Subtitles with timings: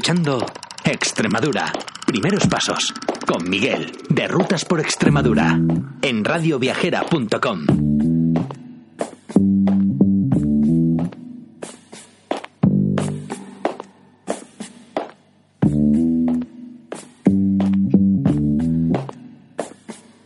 [0.00, 0.38] Escuchando
[0.82, 1.70] Extremadura.
[2.06, 2.94] Primeros pasos.
[3.26, 5.60] Con Miguel, de Rutas por Extremadura.
[6.00, 7.66] En radioviajera.com.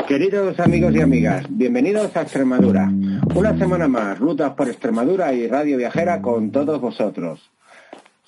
[0.06, 2.92] Queridos amigos y amigas, bienvenidos a Extremadura.
[3.34, 7.50] Una semana más, Rutas por Extremadura y Radio Viajera con todos vosotros.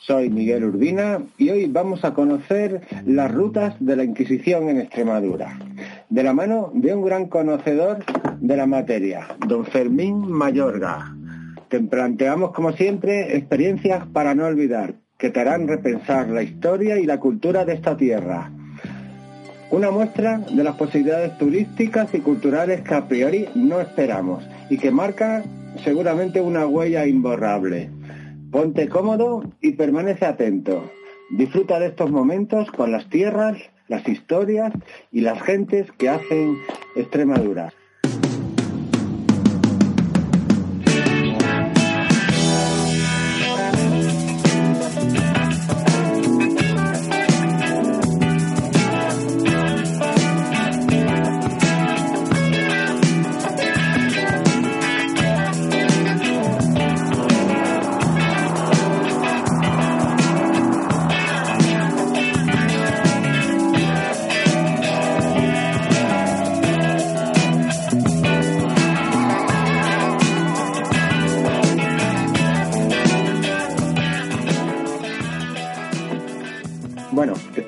[0.06, 5.58] Soy Miguel Urbina y hoy vamos a conocer las rutas de la Inquisición en Extremadura,
[6.08, 8.04] de la mano de un gran conocedor
[8.38, 11.12] de la materia, don Fermín Mayorga.
[11.68, 17.04] Te planteamos, como siempre, experiencias para no olvidar, que te harán repensar la historia y
[17.04, 18.52] la cultura de esta tierra.
[19.72, 24.92] Una muestra de las posibilidades turísticas y culturales que a priori no esperamos y que
[24.92, 25.42] marca
[25.82, 27.90] seguramente una huella imborrable.
[28.50, 30.90] Ponte cómodo y permanece atento.
[31.30, 34.72] Disfruta de estos momentos con las tierras, las historias
[35.10, 36.56] y las gentes que hacen
[36.94, 37.72] Extremadura.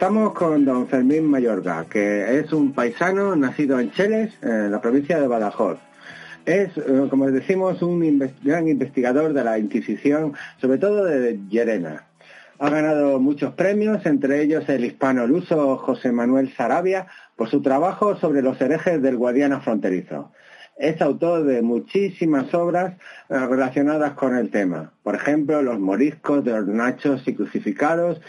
[0.08, 5.20] Estamos con don Fermín Mayorga, que es un paisano nacido en Cheles, en la provincia
[5.20, 5.76] de Badajoz.
[6.46, 10.32] Es, eh, como decimos, un gran investigador de la Inquisición,
[10.62, 12.06] sobre todo de Llerena.
[12.58, 18.41] Ha ganado muchos premios, entre ellos el hispano-luso José Manuel Sarabia, por su trabajo sobre
[18.41, 20.32] los herejes del Guadiana fronterizo.
[20.78, 22.94] Es autor de muchísimas obras
[23.28, 24.91] eh, relacionadas con el tema.
[25.02, 28.22] Por ejemplo, Los moriscos de los nachos y crucificados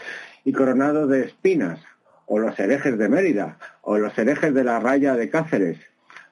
[0.44, 1.80] y coronados de espinas,
[2.26, 5.78] o Los herejes de Mérida, o Los herejes de la raya de Cáceres,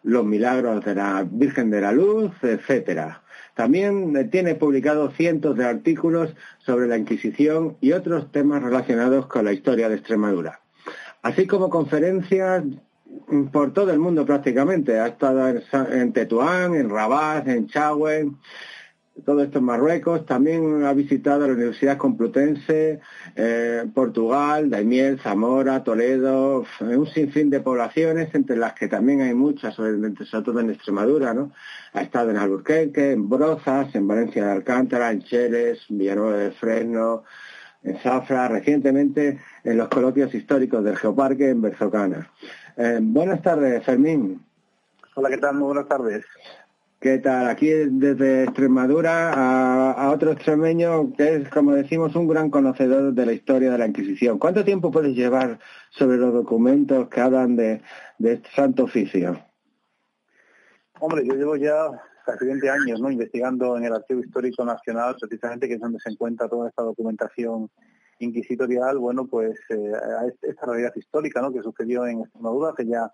[0.02, 3.22] Los milagros de la Virgen de la Luz, etcétera.
[3.58, 9.44] También eh, tiene publicado cientos de artículos sobre la Inquisición y otros temas relacionados con
[9.44, 10.60] la historia de Extremadura.
[11.22, 12.62] Así como conferencias
[13.26, 15.00] mm, por todo el mundo prácticamente.
[15.00, 18.30] Ha estado en Tetuán, en Rabat, en Chagüe,
[19.24, 20.26] todo esto en Marruecos.
[20.26, 23.00] También ha visitado la Universidad Complutense,
[23.36, 29.74] eh, Portugal, Daimiel, Zamora, Toledo, un sinfín de poblaciones, entre las que también hay muchas,
[29.74, 29.92] sobre
[30.44, 31.52] todo en Extremadura, ¿no?
[31.92, 37.24] Ha estado en Alburquerque, en Brozas, en Valencia de Alcántara, en Cheles, Villanueva de Fresno,
[37.82, 42.30] en Zafra, recientemente en los coloquios históricos del Geoparque en Berzocana.
[42.76, 44.40] Eh, buenas tardes, Fermín.
[45.14, 45.54] Hola, ¿qué tal?
[45.56, 46.24] Muy buenas tardes.
[47.00, 47.46] ¿Qué tal?
[47.48, 53.32] Aquí desde Extremadura a, otro extremeño que es, como decimos, un gran conocedor de la
[53.32, 54.40] historia de la Inquisición.
[54.40, 55.60] ¿Cuánto tiempo puedes llevar
[55.90, 57.82] sobre los documentos que hablan de,
[58.18, 59.40] este santo oficio?
[60.98, 61.88] Hombre, yo llevo ya
[62.26, 63.12] casi 20 años ¿no?
[63.12, 67.70] investigando en el Archivo Histórico Nacional, precisamente que es donde se encuentra toda esta documentación
[68.18, 71.52] inquisitorial, bueno, pues eh, a est- esta realidad histórica ¿no?
[71.52, 73.08] que sucedió en Extremadura hace ya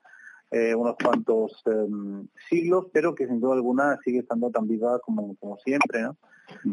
[0.54, 5.34] eh, unos cuantos em, siglos, pero que sin duda alguna sigue estando tan viva como,
[5.34, 6.16] como siempre, ¿no?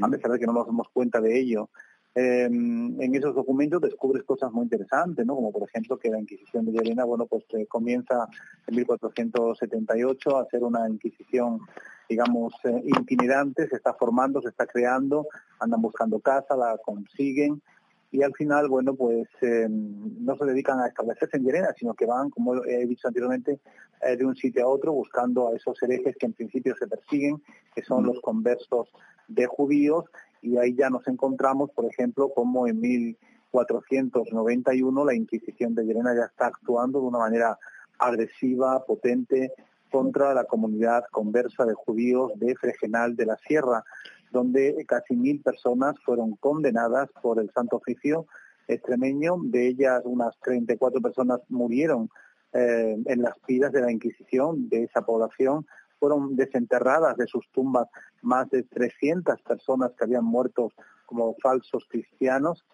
[0.03, 1.67] a pesar de que no nos damos cuenta de ello.
[2.13, 5.33] Eh, en esos documentos descubres cosas muy interesantes, ¿no?
[5.33, 8.27] Como por ejemplo que la Inquisición de Llerena, bueno, pues eh, comienza
[8.67, 11.61] en 1478 a hacer una Inquisición,
[12.07, 15.25] digamos, eh, itinerante, se está formando, se está creando,
[15.59, 17.61] andan buscando casa, la consiguen
[18.11, 22.05] y al final, bueno, pues eh, no se dedican a establecerse en Llerena, sino que
[22.05, 23.61] van, como he dicho anteriormente,
[24.01, 27.41] eh, de un sitio a otro buscando a esos herejes que en principio se persiguen,
[27.73, 28.89] que son los conversos
[29.29, 30.03] de judíos,
[30.41, 36.25] y ahí ya nos encontramos, por ejemplo, como en 1491 la Inquisición de Llerena ya
[36.25, 37.57] está actuando de una manera
[37.97, 39.53] agresiva, potente,
[39.89, 43.85] contra la comunidad conversa de judíos de Fregenal de la Sierra,
[44.31, 48.25] donde casi mil personas fueron condenadas por el Santo Oficio
[48.67, 52.09] extremeño, de ellas unas 34 personas murieron
[52.53, 55.65] eh, en las pilas de la Inquisición de esa población,
[55.99, 57.87] fueron desenterradas de sus tumbas
[58.21, 60.71] más de 300 personas que habían muerto
[61.05, 62.65] como falsos cristianos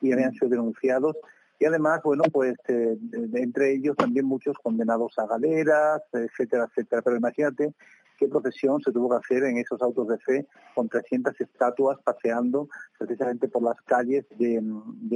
[0.00, 1.16] y habían sido denunciados
[1.58, 2.96] y además, bueno, pues eh,
[3.34, 7.02] entre ellos también muchos condenados a galeras, etcétera, etcétera.
[7.02, 7.72] Pero imagínate
[8.18, 12.68] qué procesión se tuvo que hacer en esos autos de fe con 300 estatuas paseando
[12.98, 14.62] precisamente por las calles de,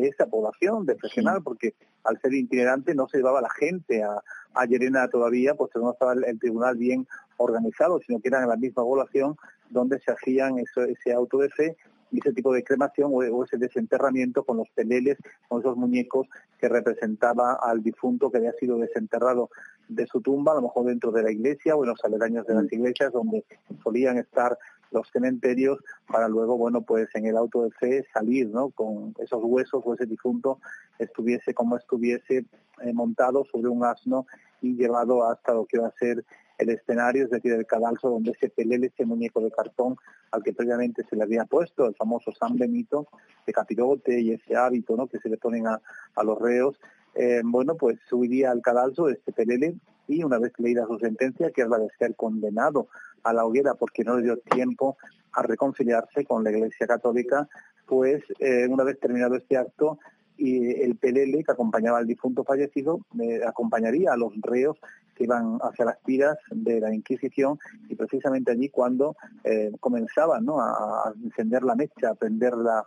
[0.07, 4.23] esa población de Fregenal, porque al ser itinerante no se llevaba la gente a,
[4.55, 8.57] a Llerena todavía, pues no estaba el, tribunal bien organizado, sino que eran en la
[8.57, 9.37] misma población
[9.71, 11.77] donde se hacían ese auto de fe
[12.11, 15.19] y ese tipo de cremación o, ese desenterramiento con los peleles,
[15.49, 16.29] con esos muñecos
[16.59, 19.51] que representaba al difunto que había sido desenterrado
[19.89, 22.55] de su tumba, a lo mejor dentro de la iglesia o en los aledaños de
[22.55, 22.75] las mm.
[22.75, 23.45] iglesias donde
[23.83, 24.57] solían estar
[24.91, 28.71] los cementerios para luego, bueno, pues en el auto de fe salir, ¿no?
[28.71, 30.59] Con esos huesos o ese difunto
[30.99, 32.45] estuviese como estuviese
[32.83, 34.27] eh, montado sobre un asno
[34.61, 36.25] y llevado hasta lo que va a ser
[36.61, 39.97] el escenario, es decir, el cadalso donde se pelele ese muñeco de cartón
[40.31, 43.09] al que previamente se le había puesto, el famoso San Benito
[43.47, 45.07] de capirote y ese hábito ¿no?
[45.07, 45.81] que se le ponen a,
[46.23, 46.79] los reos,
[47.15, 49.75] eh, bueno, pues subiría al cadalso este pelele
[50.07, 52.89] y una vez leída su sentencia, que es la de ser condenado
[53.23, 54.99] a la hoguera porque no le dio tiempo
[55.33, 57.49] a reconciliarse con la Iglesia Católica,
[57.87, 59.99] pues eh, una vez terminado este acto,
[60.41, 64.79] y el pelele que acompañaba al difunto fallecido eh, acompañaría a los reos
[65.15, 67.59] que iban hacia las tiras de la Inquisición
[67.91, 72.87] y precisamente allí cuando eh, comenzaban a, encender la mecha, a prender la,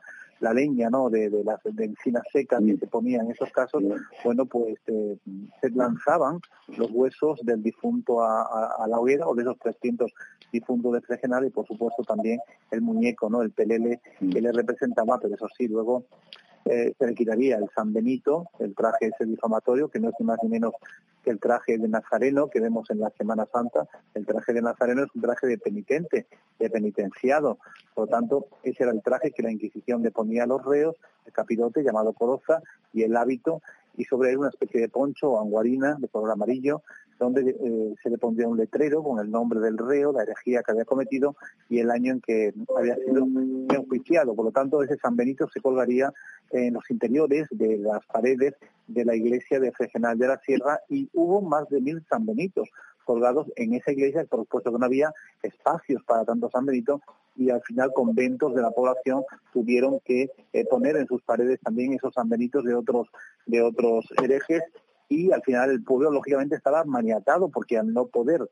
[0.52, 1.10] leña ¿no?
[1.10, 3.82] de, las de encinas secas que se ponían en esos casos,
[4.26, 5.18] bueno, pues eh,
[5.62, 6.42] se lanzaban
[6.76, 10.12] los huesos del difunto a, la hoguera o de esos 300
[10.52, 12.40] difuntos de Fregenal y por supuesto también
[12.72, 13.42] el muñeco, ¿no?
[13.42, 16.04] el pelele que le representaba, pero eso sí, luego
[16.66, 20.26] eh, se le quitaría el San Benito, el traje ese difamatorio, que no es ni
[20.26, 20.74] más ni menos
[21.24, 23.88] que el traje de Nazareno que vemos en la Semana Santa.
[24.14, 26.28] El traje de Nazareno es un traje de penitente,
[26.60, 27.58] de penitenciado.
[27.94, 30.96] Por lo tanto, ese era el traje que la Inquisición le ponía a los reos,
[31.26, 32.62] el capirote llamado coroza
[32.92, 33.62] y el hábito,
[33.96, 36.82] y sobre él una especie de poncho o anguarina de color amarillo
[37.20, 40.72] donde eh, se le pondría un letrero con el nombre del reo, la herejía que
[40.72, 41.36] había cometido
[41.70, 43.26] y el año en que había sido
[43.70, 44.36] enjuiciado.
[44.36, 46.12] Por lo tanto, ese San Benito se colgaría
[46.52, 48.56] en los interiores de las paredes
[48.88, 52.70] de la iglesia de Fregenal de la Sierra y hubo más de mil San Benitos
[53.04, 55.12] colgados en esa iglesia, por supuesto que no había
[55.42, 57.02] espacios para tanto San Benito
[57.36, 61.94] y al final conventos de la población tuvieron que eh, poner en sus paredes también
[61.94, 63.08] esos San Benitos de otros
[63.46, 64.64] de otros herejes
[65.10, 68.50] y al final el pueblo lógicamente estaba maniatado porque al no poder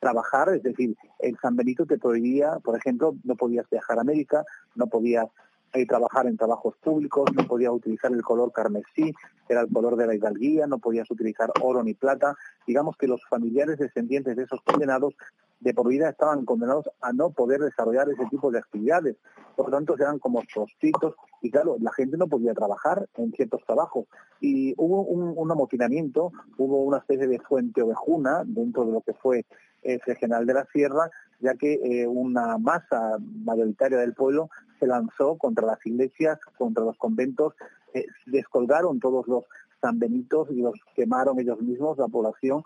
[0.00, 4.44] trabajar, es decir, el San Benito te prohibía, por ejemplo, no podías viajar a América,
[4.74, 5.26] no podías
[5.72, 9.14] eh, trabajar en trabajos públicos, no podías utilizar el color carmesí,
[9.48, 12.36] era el color de la hidalguía, no podías utilizar oro ni plata.
[12.66, 15.14] Digamos que los familiares descendientes de esos condenados
[15.60, 19.16] de por vida estaban condenados a no poder desarrollar ese tipo de actividades.
[19.56, 23.62] Por lo tanto, eran como prostitos y claro, la gente no podía trabajar en ciertos
[23.64, 24.06] trabajos.
[24.40, 29.44] Y hubo un, amotinamiento, hubo una especie de fuente ovejuna dentro de lo que fue
[29.82, 31.10] el General de la Sierra,
[31.40, 36.98] ya que eh, una masa mayoritaria del pueblo se lanzó contra las iglesias, contra los
[36.98, 37.54] conventos,
[37.94, 39.44] eh, descolgaron todos los
[39.80, 42.62] sanbenitos y los quemaron ellos mismos, la población,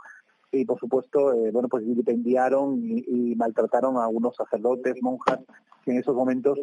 [0.54, 5.40] y por supuesto, eh, bueno, pues vilipendiaron y, maltrataron a algunos sacerdotes, monjas,
[5.84, 6.60] que en esos momentos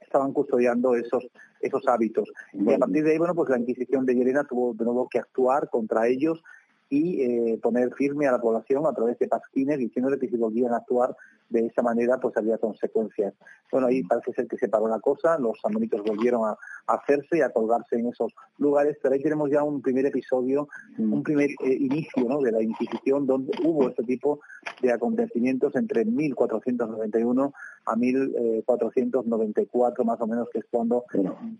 [0.00, 1.28] estaban custodiando esos
[1.60, 2.30] esos hábitos.
[2.52, 5.18] Y a partir de ahí, bueno, pues la Inquisición de Llerena tuvo de nuevo que
[5.18, 6.42] actuar contra ellos
[6.90, 10.72] y eh, poner firme a la población a través de pasquines diciéndole que si volvían
[10.72, 11.14] a actuar
[11.48, 13.34] de esa manera pues había consecuencias.
[13.70, 17.40] Bueno, ahí parece ser que se paró la cosa, los samonitos volvieron a, hacerse y
[17.42, 21.12] a colgarse en esos lugares, pero ahí tenemos ya un primer episodio, mm.
[21.12, 22.40] un primer eh, inicio ¿no?
[22.40, 24.40] de la Inquisición donde hubo este tipo
[24.80, 27.52] de acontecimientos entre 1491
[27.84, 31.04] a 1494 más o menos, que es cuando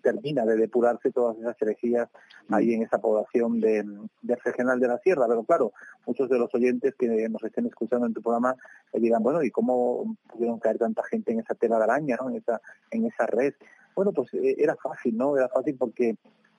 [0.03, 2.09] termina de depurarse todas esas herejías
[2.51, 3.85] ahí en esa población de,
[4.23, 5.18] de Regional de la Sierra.
[5.27, 5.73] Pero claro,
[6.07, 8.55] muchos de los oyentes que nos estén escuchando en tu programa
[8.93, 12.31] eh, dirán, bueno, ¿y cómo pudieron caer tanta gente en esa tela de araña, ¿no?
[12.31, 12.61] en, esa,
[12.91, 13.55] en esa red.
[13.95, 15.37] Bueno, pues eh, era fácil, ¿no?
[15.37, 16.17] Era fácil porque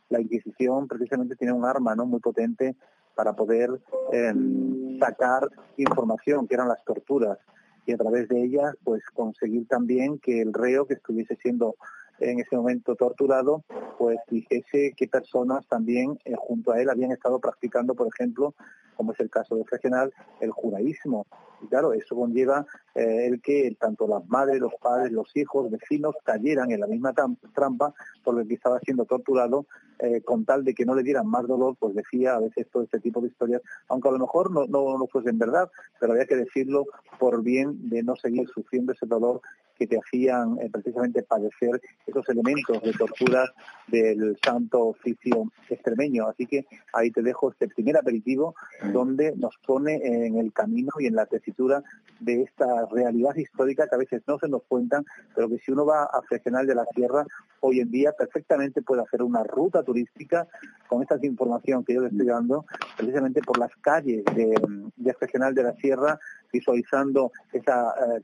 [0.09, 2.05] la Inquisición precisamente tiene un arma ¿no?
[2.05, 2.75] muy potente
[3.15, 3.69] para poder
[4.11, 5.47] em, sacar
[5.77, 7.37] información, que eran las torturas,
[7.85, 11.75] y a través de ellas pues conseguir también que el reo que estuviese siendo
[12.19, 13.63] en ese momento torturado,
[13.97, 18.53] pues dijese qué personas también eh, junto a él habían estado practicando, por ejemplo,
[18.99, 21.25] como es el caso de Fregenal, el judaísmo.
[21.61, 26.15] Y claro, eso conlleva eh, el que tanto las madres, los padres, los hijos, vecinos
[26.25, 27.13] cayeran en la misma
[27.53, 27.93] trampa
[28.25, 29.67] por el que estaba siendo torturado,
[29.99, 32.83] eh, con tal de que no le dieran más dolor, pues decía a veces todo
[32.83, 36.25] este tipo de historias, aunque a lo mejor no, no, no fuesen verdad, pero había
[36.25, 36.85] que decirlo
[37.19, 39.41] por bien de no seguir sufriendo ese dolor
[39.79, 43.49] que te hacían precisamente padecer esos elementos de tortura
[43.87, 46.27] del santo oficio extremeño.
[46.27, 48.55] Así que ahí te dejo este primer aperitivo
[48.91, 51.81] donde nos pone en el camino y en la tesitura
[52.19, 55.85] de esta realidad histórica que a veces no se nos cuentan, pero que si uno
[55.85, 57.25] va a Fregenal de la Sierra,
[57.61, 60.45] hoy en día perfectamente puede hacer una ruta turística
[60.87, 62.65] con esta información que yo le estoy dando,
[62.97, 64.59] precisamente por las calles de,
[64.97, 65.15] de
[65.53, 66.19] de la Sierra,
[66.51, 68.21] visualizando esa eh,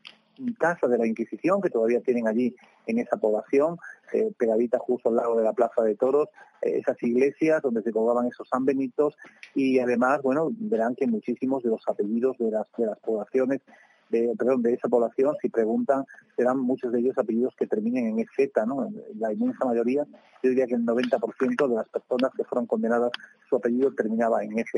[0.57, 2.55] casa de la Inquisición que todavía tienen allí
[2.87, 3.77] en esa población,
[4.13, 6.29] eh, pegadita justo al lado de la Plaza de Toros,
[6.61, 9.17] eh, esas iglesias donde se colgaban esos San Benitos
[9.53, 13.61] y además, bueno, verán que muchísimos de los apellidos de las, de las poblaciones
[14.09, 18.19] de, perdón, de esa población, si preguntan, serán muchos de ellos apellidos que terminen en
[18.19, 18.89] EZ, ¿no?
[19.17, 20.05] La inmensa mayoría,
[20.43, 23.11] yo diría que el 90% de las personas que fueron condenadas,
[23.49, 24.71] su apellido terminaba en EZ,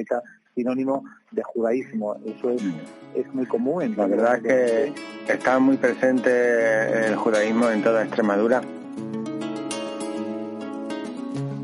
[0.55, 2.15] sinónimo de judaísmo.
[2.25, 2.61] Eso es,
[3.15, 3.83] es muy común.
[3.83, 4.93] En La verdad es
[5.25, 8.61] que está muy presente el judaísmo en toda Extremadura.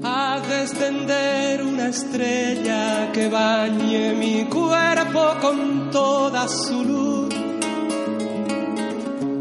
[0.06, 7.33] Haz descender una estrella que bañe mi cuerpo con toda su luz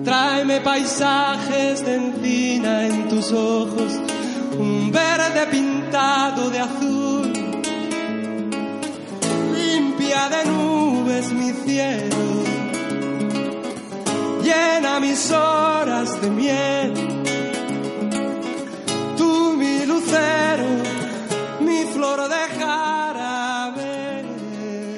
[0.04, 3.92] Tráeme paisajes de encina en tus ojos,
[4.59, 7.32] un verde pintado de azul.
[9.54, 12.42] Limpia de nubes mi cielo,
[14.42, 17.12] llena mis horas de miel.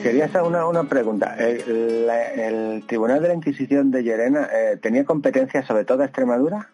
[0.05, 1.35] Quería hacer una, una pregunta.
[1.39, 6.71] El, Tribunal de la Inquisición de Llerena eh, tenía competencia sobre toda Extremadura?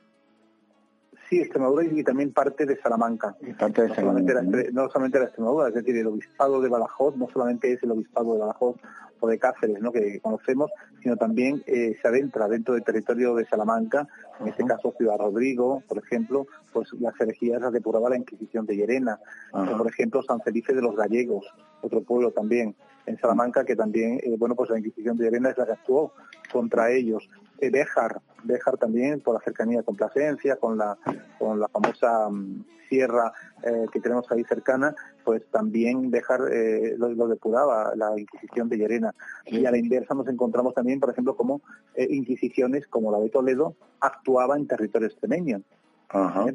[1.28, 3.36] Sí, Extremadura y también parte de Salamanca.
[3.56, 6.68] parte de no, Salamanca solamente la, no solamente la Extremadura, es decir, el obispado de
[6.68, 8.76] Badajoz no solamente es el obispado de Badajoz
[9.20, 9.92] o de Cáceres, ¿no?
[9.92, 10.70] que conocemos,
[11.00, 14.08] sino también eh, se adentra dentro del territorio de Salamanca,
[14.40, 18.74] en este caso Ciudad Rodrigo, por ejemplo, pues las herejías las depuraba la Inquisición de
[18.74, 19.20] Llerena,
[19.52, 21.46] por ejemplo San Felipe de los Gallegos,
[21.82, 22.74] otro pueblo también
[23.06, 26.12] en Salamanca que también, eh, bueno, pues la Inquisición de Llerena es la que actuó
[26.50, 27.28] contra ellos.
[27.60, 30.96] Eh, Béjar, Béjar también por la cercanía con Plasencia, con la,
[31.38, 37.28] con la famosa mm, sierra eh, que tenemos ahí cercana, pues también Béjar eh, lo,
[37.28, 39.14] depuraba la Inquisición de Llerena.
[39.44, 41.60] Y a la inversa nos encontramos también, por ejemplo, como
[41.96, 45.60] inquisiciones como la de Toledo actuaba en territorio extremeño.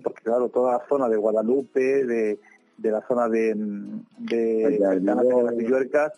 [0.04, 2.40] porque claro, toda la zona de Guadalupe, de,
[2.77, 3.55] de la zona de,
[4.17, 6.13] de, de las Villuercas,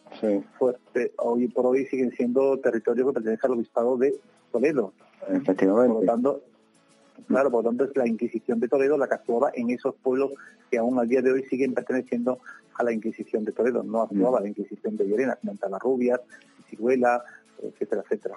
[0.58, 0.76] pues
[1.18, 4.20] hoy por hoy siguen siendo territorios que pertenecen al obispado de
[4.52, 4.94] Toledo.
[5.30, 5.94] Efectivamente.
[5.94, 6.42] Por lo tanto,
[7.28, 10.32] claro, por lo tanto es la Inquisición de Toledo la que actuaba en esos pueblos
[10.70, 12.40] que aún al día de hoy siguen perteneciendo
[12.76, 13.84] a la Inquisición de Toledo.
[13.84, 14.44] No actuaba mm.
[14.44, 16.22] la Inquisición de Llerena, sino en Rubias,
[16.70, 17.24] Ciruela,
[17.62, 18.36] etcétera, etcétera.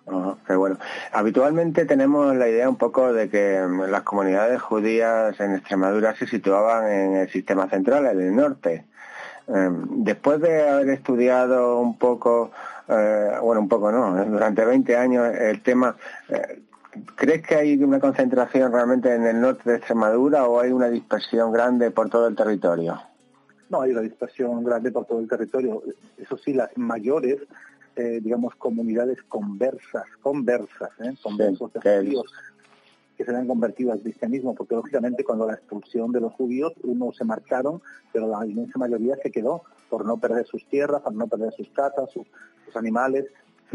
[0.56, 0.78] bueno.
[1.12, 6.26] Habitualmente tenemos la idea un poco de que mm, las comunidades judías en Extremadura se
[6.26, 8.84] situaban en el sistema central, en el norte.
[9.48, 12.52] Em, después de haber estudiado un poco,
[12.88, 15.96] eh, bueno, un poco no, durante 20 años el tema,
[16.28, 16.60] eh,
[17.14, 21.52] ¿crees que hay una concentración realmente en el norte de Extremadura o hay una dispersión
[21.52, 23.00] grande por todo el territorio?
[23.68, 25.82] No, hay una dispersión grande por todo el territorio.
[26.18, 27.38] Eso sí, las mayores
[27.96, 31.14] eh, digamos, comunidades conversas, conversas, ¿eh?
[31.22, 32.32] conversos de judíos
[33.16, 37.16] que se han convertido al cristianismo, porque lógicamente cuando la expulsión de los judíos, unos
[37.16, 37.82] se marcharon,
[38.12, 41.68] pero la inmensa mayoría se quedó por no perder sus tierras, por no perder sus
[41.70, 42.26] casas, sus
[42.74, 43.26] animales,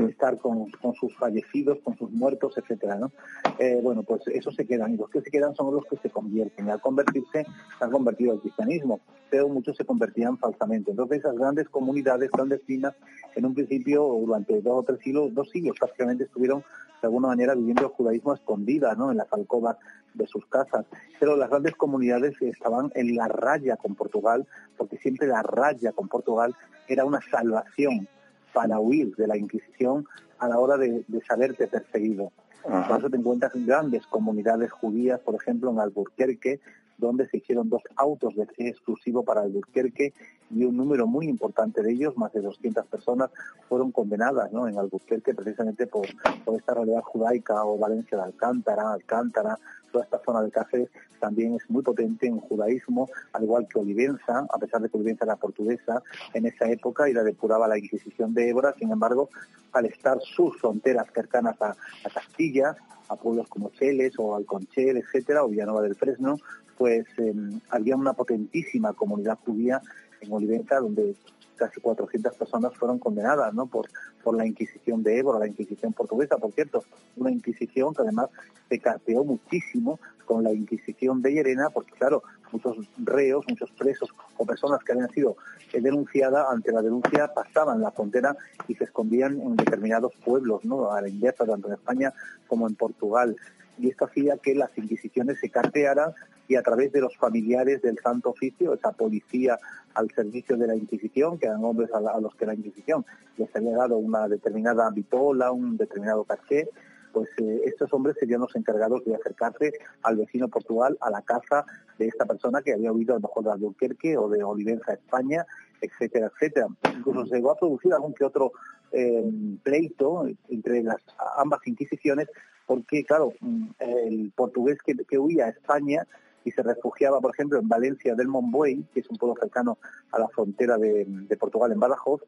[0.03, 3.11] estar con, sus fallecidos, con sus muertos, etcétera, ¿no?
[3.59, 6.09] Eh, bueno, pues esos se quedan y los que se quedan son los que se
[6.09, 6.69] convierten.
[6.69, 7.45] Al convertirse,
[7.77, 8.99] se han convertido al cristianismo,
[9.29, 10.91] pero muchos se convertían falsamente.
[10.91, 12.93] Entonces esas grandes comunidades clandestinas,
[13.35, 16.61] en un principio, durante dos o tres siglos, dos siglos prácticamente estuvieron
[17.01, 19.11] de alguna manera viviendo el judaísmo escondida, ¿no?
[19.11, 19.77] En las alcobas
[20.13, 20.85] de sus casas.
[21.19, 24.47] Pero las grandes comunidades estaban en la raya con Portugal,
[24.77, 26.55] porque siempre la raya con Portugal
[26.87, 28.07] era una salvación
[28.55, 30.07] para huir de la Inquisición
[30.39, 32.31] a la hora de, saberte perseguido.
[32.63, 36.61] Por eso te encuentras grandes comunidades judías, por ejemplo, en Alburquerque,
[36.97, 40.13] donde se hicieron dos autos de exclusivo para Alburquerque
[40.51, 43.31] y un número muy importante de ellos, más de 200 personas,
[43.67, 44.67] fueron condenadas ¿no?
[44.67, 46.07] en Alburquerque precisamente por,
[46.43, 49.57] por esta realidad judaica o Valencia de Alcántara, Alcántara,
[49.91, 54.45] toda esta zona de Cáceres también es muy potente en judaísmo, al igual que Olivenza,
[54.53, 58.33] a pesar de que Olivenza era portuguesa en esa época y la depuraba la Inquisición
[58.33, 59.29] de Évora, sin embargo,
[59.71, 61.75] al estar sus fronteras cercanas a,
[62.13, 62.75] Castilla,
[63.07, 66.37] a pueblos como Cheles o Alconchel, etcétera, o Villanova del Fresno,
[66.77, 69.81] pues em, había una potentísima comunidad judía
[70.21, 71.15] en Olivenza donde
[71.55, 73.65] casi 400 personas fueron condenadas ¿no?
[73.67, 73.87] por,
[74.23, 76.83] por la Inquisición de Évora, la Inquisición portuguesa, por cierto,
[77.15, 78.29] una Inquisición que además
[78.69, 84.45] se carteó muchísimo con la Inquisición de Llerena, porque claro, muchos reos, muchos presos o
[84.45, 85.37] personas que habían sido
[85.73, 88.35] denunciadas ante la denuncia pasaban la frontera
[88.67, 90.91] y se escondían en determinados pueblos, ¿no?
[90.91, 92.13] a la inversa, tanto en España
[92.47, 93.35] como en Portugal.
[93.77, 96.13] Y esto hacía que las inquisiciones se cartearan
[96.47, 99.57] y a través de los familiares del Santo Oficio, esa policía
[99.93, 103.05] al servicio de la Inquisición, que eran hombres a, los que la Inquisición
[103.37, 106.69] les había dado una determinada vitola, un determinado caché,
[107.13, 109.71] pues eh, estos hombres serían los encargados de acercarse
[110.03, 111.65] al vecino Portugal a la casa
[111.97, 115.45] de esta persona que había huido a lo mejor de Albuquerque o de Olivenza, España,
[115.79, 116.67] etcétera, etcétera.
[116.93, 118.51] Incluso se llegó a producir algún que otro
[118.91, 119.31] eh,
[119.63, 121.01] pleito entre las
[121.37, 122.27] ambas inquisiciones,
[122.65, 126.05] porque claro, mm, el portugués que, que huía a España
[126.45, 129.79] y se refugiaba, por ejemplo, en Valencia del Monbuey, que es un pueblo cercano
[130.11, 132.21] a la frontera de, Portugal, en Badajoz,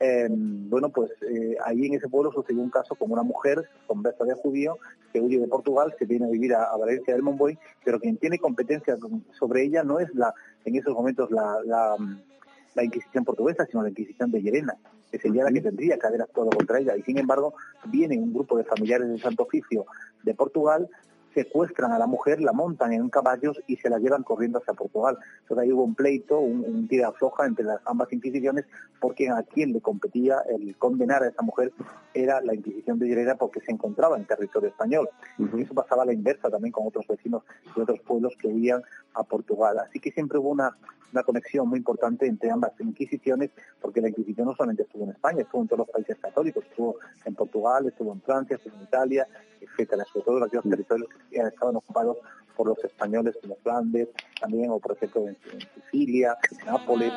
[0.00, 4.24] em, bueno, pues eh, ahí en ese pueblo sucedió un caso con una mujer conversa
[4.24, 4.78] de judío
[5.12, 8.38] que huye de Portugal, se viene a vivir a, Valencia del Monboy, pero quien tiene
[8.38, 8.98] competencia
[9.38, 10.34] sobre ella no es la
[10.64, 14.74] en esos momentos la, la, Inquisición portuguesa, sino la Inquisición de Llerena,
[15.10, 16.96] que sería la que tendría que haber actuado contra ella.
[16.96, 17.52] Y sin embargo,
[17.86, 19.84] viene un grupo de familiares del Santo Oficio
[20.22, 20.88] de Portugal
[21.34, 25.18] secuestran a la mujer, la montan en caballos y se la llevan corriendo hacia Portugal.
[25.42, 28.64] Entonces ahí hubo un pleito, un, tira floja entre las ambas inquisiciones,
[29.00, 31.72] porque a quien le competía el condenar a esa mujer
[32.14, 35.08] era la Inquisición de Llerena porque se encontraba en territorio español.
[35.38, 37.42] Y eso pasaba a la inversa también con otros vecinos
[37.76, 38.82] de otros pueblos que huían
[39.14, 39.78] a Portugal.
[39.78, 40.76] Así que siempre hubo una,
[41.12, 45.42] una conexión muy importante entre ambas inquisiciones, porque la Inquisición no solamente estuvo en España,
[45.42, 49.26] estuvo en todos los países católicos, estuvo en Portugal, estuvo en Francia, estuvo en Italia,
[49.60, 52.18] etcétera, sobre todo en aquellos territorios que estaban ocupados
[52.56, 54.08] por los españoles como Flandes,
[54.40, 55.36] también, o por ejemplo en,
[55.74, 56.36] Sicilia,
[56.66, 57.12] Nápoles,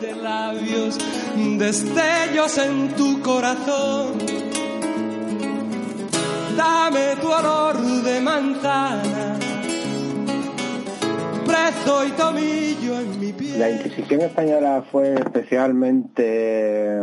[0.00, 0.98] de labios,
[1.58, 4.18] destellos en tu corazón.
[6.56, 9.38] Dame tu olor de manzana,
[11.46, 13.58] prezo y tomillo en mi piel.
[13.58, 17.00] La Inquisición española fue especialmente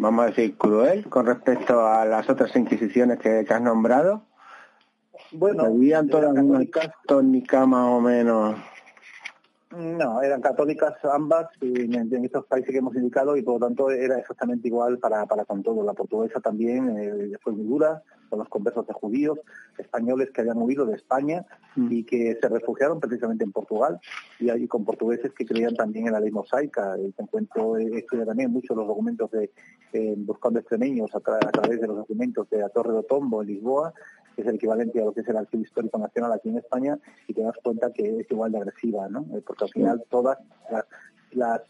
[0.00, 4.22] vamos a decir, cruel con respecto a las otras inquisiciones que, has nombrado?
[5.32, 8.56] Bueno, ¿Habían todas una católica más o menos?
[9.76, 14.18] No, eran católicas ambas en, estos países que hemos indicado y por lo tanto era
[14.18, 15.84] exactamente igual para, para con todo.
[15.84, 19.38] La portuguesa también eh, fue muy dura, con los conversos de judíos,
[19.78, 21.92] españoles que habían huido de España mm.
[21.92, 24.00] y que se refugiaron precisamente en Portugal
[24.40, 26.96] y ahí con portugueses que creían también en la ley mosaica.
[26.98, 29.52] Y te encuentro, he también muchos los documentos de
[29.92, 33.94] eh, Buscando Extremeños a, través de los documentos de la Torre de Tombo en Lisboa
[34.40, 36.98] que es el equivalente a lo que es el Archivo Histórico Nacional aquí en España,
[37.28, 39.26] y te das cuenta que es igual de agresiva, ¿no?
[39.36, 40.38] Eh, porque al final todas
[40.70, 40.86] las,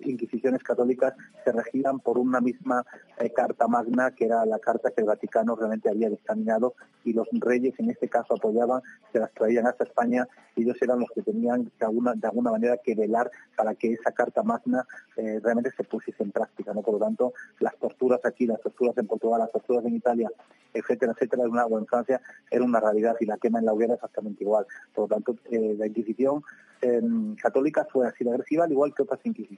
[0.01, 2.85] inquisiciones católicas se regían por una misma
[3.19, 7.29] eh, carta magna, que era la carta que el Vaticano realmente había dictaminado, y los
[7.33, 11.23] reyes en este caso apoyaban, se las traían hasta España, y ellos eran los que
[11.23, 15.71] tenían de alguna, de alguna manera que velar para que esa carta magna eh, realmente
[15.77, 16.83] se pusiese en práctica, ¿no?
[16.83, 20.31] Por lo tanto, las torturas aquí, las torturas en Portugal, las torturas en Italia,
[20.73, 22.21] etcétera, etcétera, en una, o en Francia,
[22.51, 24.67] era una realidad y la quema en la hoguera exactamente igual.
[24.95, 26.43] Por lo tanto, eh, la Inquisición
[26.81, 29.50] em, católica fue así de agresiva, al igual que otras Inquisiciones.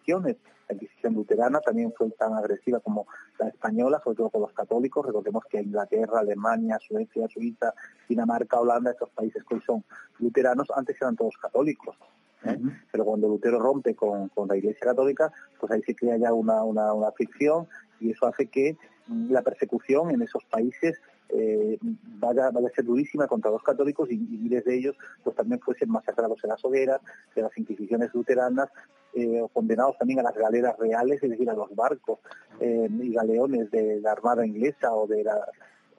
[0.69, 3.07] La Inquisición luterana también fue tan agresiva como
[3.39, 5.05] la española, sobre todo con los católicos.
[5.05, 7.75] Recordemos que Inglaterra, Alemania, Suecia, Suiza,
[8.09, 9.85] Dinamarca, Holanda, estos países que hoy son
[10.19, 11.97] luteranos, antes eran todos católicos.
[12.45, 12.59] ¿eh?
[12.91, 16.93] Pero cuando Lutero rompe con, la Iglesia Católica, pues ahí se crea ya una, una,
[16.95, 17.69] una ficción
[18.01, 18.77] y eso hace que
[19.09, 21.01] la persecución en esos países
[21.35, 21.79] eh,
[22.19, 25.91] vaya, vaya, a ser durísima contra los católicos y, miles de ellos pues también fuesen
[25.91, 27.01] masacrados en las hogueras
[27.35, 28.69] de las inquisiciones luteranas
[29.15, 32.19] eh, condenados también a las galeras reales, es decir, a los barcos
[32.61, 35.23] eh, y galeones de la Armada inglesa o de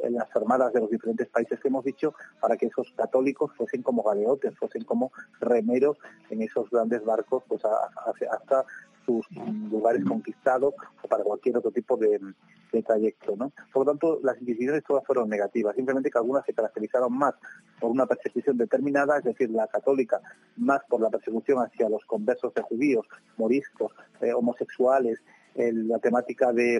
[0.09, 4.03] las armadas de los diferentes países que hemos dicho, para que esos católicos fuesen como
[4.03, 5.97] galeotes, fuesen como remeros
[6.29, 8.65] en esos grandes barcos, pues hasta
[9.05, 9.25] sus
[9.69, 12.19] lugares conquistados o para cualquier otro tipo de,
[12.85, 13.35] trayecto.
[13.35, 13.51] ¿no?
[13.71, 17.35] Por lo tanto, las inquisiciones todas fueron negativas, simplemente que algunas se caracterizaron más
[17.79, 20.19] por una persecución determinada, es decir, la católica
[20.57, 23.05] más por la persecución hacia los conversos de judíos,
[23.37, 25.21] moriscos, eh, homosexuales,
[25.55, 26.79] la temática de,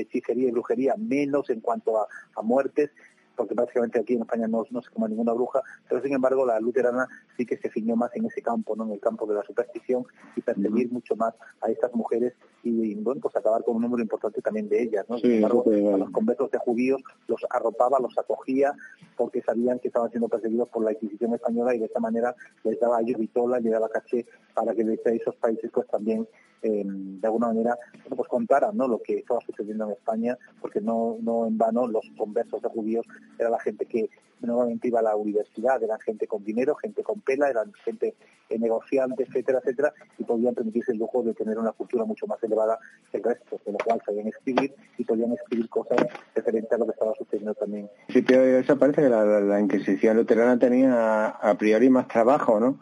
[0.00, 2.90] hechicería y brujería, menos en cuanto a muertes,
[3.36, 7.06] porque básicamente aquí en España no, se come ninguna bruja, pero sin embargo la luterana
[7.36, 8.84] sí que se ciñó más en ese campo, ¿no?
[8.84, 13.20] en el campo de la superstición y perseguir mucho más a estas mujeres y bueno
[13.20, 16.50] pues acabar con un número importante también de ellas no Sin embargo a los conversos
[16.50, 18.74] de judíos los arropaba los acogía
[19.16, 22.78] porque sabían que estaban siendo perseguidos por la Inquisición española y de esta manera les
[22.80, 26.26] daba a ellos vitola les daba caché para que desde esos países pues también
[26.62, 27.78] eh, de alguna manera
[28.14, 28.88] pues contaran ¿no?
[28.88, 33.06] lo que estaba sucediendo en España porque no no en vano los conversos de judíos
[33.38, 34.08] era la gente que
[34.40, 38.14] nuevamente iba a la universidad, eran gente con dinero, gente con pela, eran gente
[38.48, 42.42] eh, negociante, etcétera, etcétera, y podían permitirse el lujo de tener una cultura mucho más
[42.42, 42.78] elevada
[43.10, 45.98] que el resto, de lo cual sabían escribir y podían escribir cosas
[46.34, 47.90] referentes a lo que estaba sucediendo también.
[48.08, 52.78] Sí, pero eso parece que la, Inquisición luterana tenía a priori más trabajo, ¿no?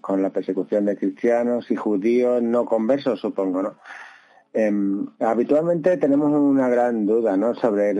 [0.00, 3.74] Con la persecución de cristianos y judíos no conversos, supongo, ¿no?
[4.56, 4.70] Eh,
[5.18, 7.56] habitualmente tenemos una gran duda, ¿no?
[7.56, 7.92] Sobre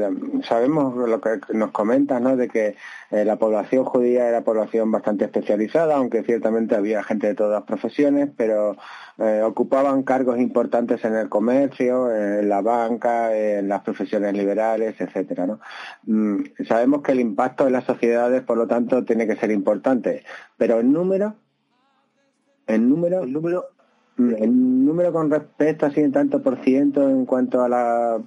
[0.44, 2.36] sabemos lo que nos comentas, ¿no?
[2.36, 2.76] De que
[3.10, 8.30] eh, la población judía era población bastante especializada, aunque ciertamente había gente de todas profesiones,
[8.36, 8.76] pero
[9.18, 15.48] eh, ocupaban cargos importantes en el comercio, en la banca, en las profesiones liberales, etcétera,
[15.48, 15.60] ¿no?
[16.04, 20.22] Mm, sabemos que el impacto en las sociedades, por lo tanto, tiene que ser importante,
[20.56, 21.34] pero en número,
[22.68, 23.73] en número, el número
[24.18, 28.22] el número con respecto así en tanto por ciento en cuanto a la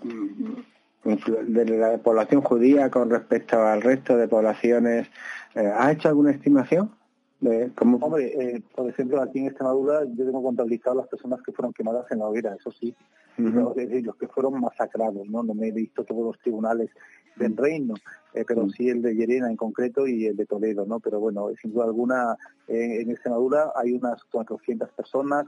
[1.05, 5.07] de la población judía con respecto al resto de poblaciones,
[5.55, 6.91] eh, ¿ha hecho alguna estimación?
[7.39, 7.97] De cómo...
[7.97, 12.11] Hombre, eh, por ejemplo, aquí en Extremadura yo tengo contabilizado las personas que fueron quemadas
[12.11, 12.95] en la hoguera, eso sí,
[13.37, 15.43] es decir, los que fueron masacrados, ¿no?
[15.43, 16.89] No me he visto todos los tribunales
[17.35, 17.93] del reino,
[18.33, 20.99] eh, pero sí el de Llerena en concreto y el de Toledo, ¿no?
[20.99, 22.35] Pero bueno, sin duda alguna,
[22.67, 25.45] en Extremadura hay unas 400 personas,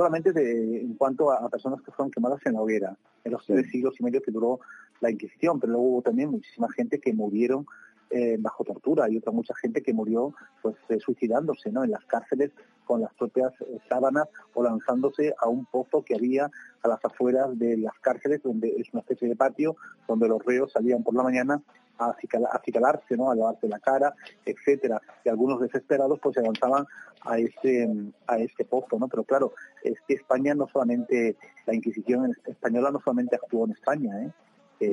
[0.00, 3.68] solamente de, en cuanto a, personas que fueron quemadas en la hoguera, en los tres
[3.70, 4.58] siglos y medio que duró
[5.02, 7.66] la Inquisición, pero luego hubo también muchísima gente que murieron
[8.08, 11.84] eh, bajo tortura y otra mucha gente que murió pues eh, suicidándose ¿no?
[11.84, 12.50] en las cárceles
[12.86, 16.50] con las propias eh, sábanas o lanzándose a un pozo que había
[16.82, 19.76] a las afueras de las cárceles donde es una especie de patio
[20.08, 21.62] donde los reos salían por la mañana
[22.00, 22.14] a
[22.52, 23.30] acicalarse, ¿no?
[23.30, 25.00] a lavarse la cara, etcétera.
[25.24, 26.86] Y algunos desesperados pues se avanzaban
[27.22, 27.88] a ese,
[28.26, 29.08] a este pozo, ¿no?
[29.08, 29.52] Pero claro,
[29.84, 31.36] es que España no solamente,
[31.66, 34.32] la Inquisición española no solamente actuó en España, ¿eh?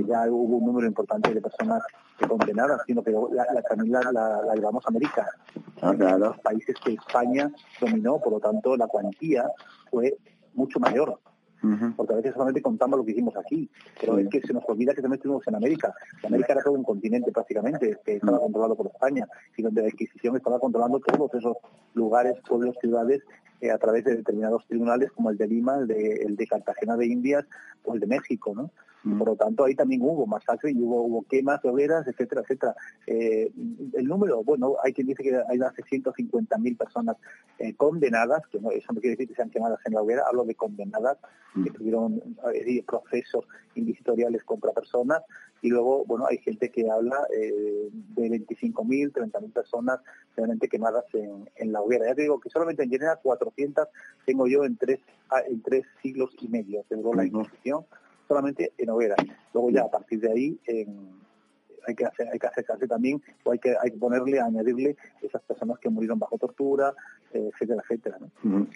[0.05, 1.81] ya hubo un número importante de personas
[2.27, 5.25] condenadas, sino que la, también la, llevamos a América,
[5.81, 9.45] ah, los países que España dominó, por lo tanto la cuantía
[9.89, 10.17] fue
[10.53, 11.19] mucho mayor
[11.95, 14.93] porque a veces solamente contamos lo que hicimos aquí, pero es que se nos olvida
[14.93, 15.93] que también estuvimos en América.
[16.23, 20.35] América era todo un continente prácticamente, que estaba controlado por España, y donde la Inquisición
[20.35, 21.57] estaba controlando todos esos
[21.93, 23.21] lugares, pueblos, ciudades,
[23.59, 26.95] eh, a través de determinados tribunales como el de Lima, el de, el de Cartagena
[26.95, 27.45] de Indias
[27.83, 28.69] o el de México, ¿no?
[29.15, 32.75] Por lo tanto, ahí también hubo masacre y hubo, hubo quemas, hogueras, etcétera, etcétera.
[33.05, 33.51] Eh,
[33.93, 37.15] el número, bueno, hay quien dice que hay más de 150.000 personas
[37.59, 40.43] eh, condenadas, que no, eso no quiere decir que sean quemadas en la hoguera, hablo
[40.43, 41.17] de condenadas,
[41.63, 42.21] que tuvieron
[42.53, 45.21] eh, procesos inquisitoriales contra personas,
[45.61, 49.99] y luego, bueno, hay gente que habla de 25.000, 30.000 personas
[50.35, 52.05] realmente quemadas en, en, la hoguera.
[52.05, 53.87] Ya te digo que solamente en general 400
[54.25, 54.99] tengo yo en tres,
[55.31, 57.85] ah, en tres siglos y medio, tengo la Inquisición
[58.27, 59.15] solamente en hoguera.
[59.53, 60.59] Luego ya a partir de ahí
[61.87, 65.41] hay que hacer, hay que acercarse también o hay que, hay que ponerle, añadirle esas
[65.43, 66.93] personas que murieron bajo tortura,
[67.33, 68.17] eh, etcétera, etcétera.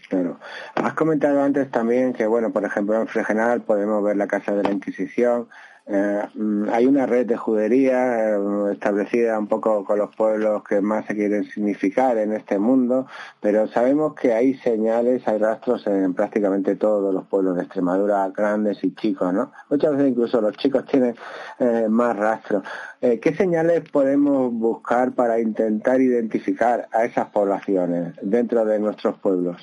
[0.10, 0.40] claro.
[0.76, 4.64] Has comentado antes también que, bueno, por ejemplo, en Fregenal podemos ver la Casa de
[4.64, 5.50] la Inquisición,
[5.94, 10.80] eh, mm, hay una red de judería eh, establecida un poco con los pueblos que
[10.80, 13.08] más se quieren significar en este mundo,
[13.42, 18.82] pero sabemos que hay señales, hay rastros en prácticamente todos los pueblos de Extremadura, grandes
[18.86, 19.52] y chicos, ¿no?
[19.70, 21.14] Muchas veces incluso los chicos tienen
[21.60, 22.64] eh, más rastros.
[23.02, 29.58] ¿Qué señales podemos buscar para intentar identificar a esas poblaciones dentro de nuestros pueblos?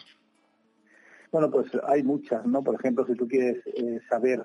[1.31, 2.65] Bueno, pues hay muchas, ¿no?
[2.65, 3.63] Por ejemplo, si tú quieres
[4.11, 4.45] saber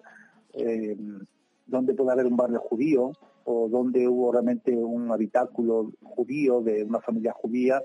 [1.65, 3.11] donde puede haber un barrio judío
[3.45, 7.81] o donde hubo realmente un habitáculo judío de una familia judía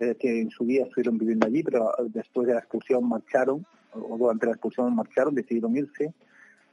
[0.00, 4.18] eh, que en su día estuvieron viviendo allí, pero después de la expulsión marcharon, o
[4.18, 6.12] durante la expulsión marcharon, decidieron irse,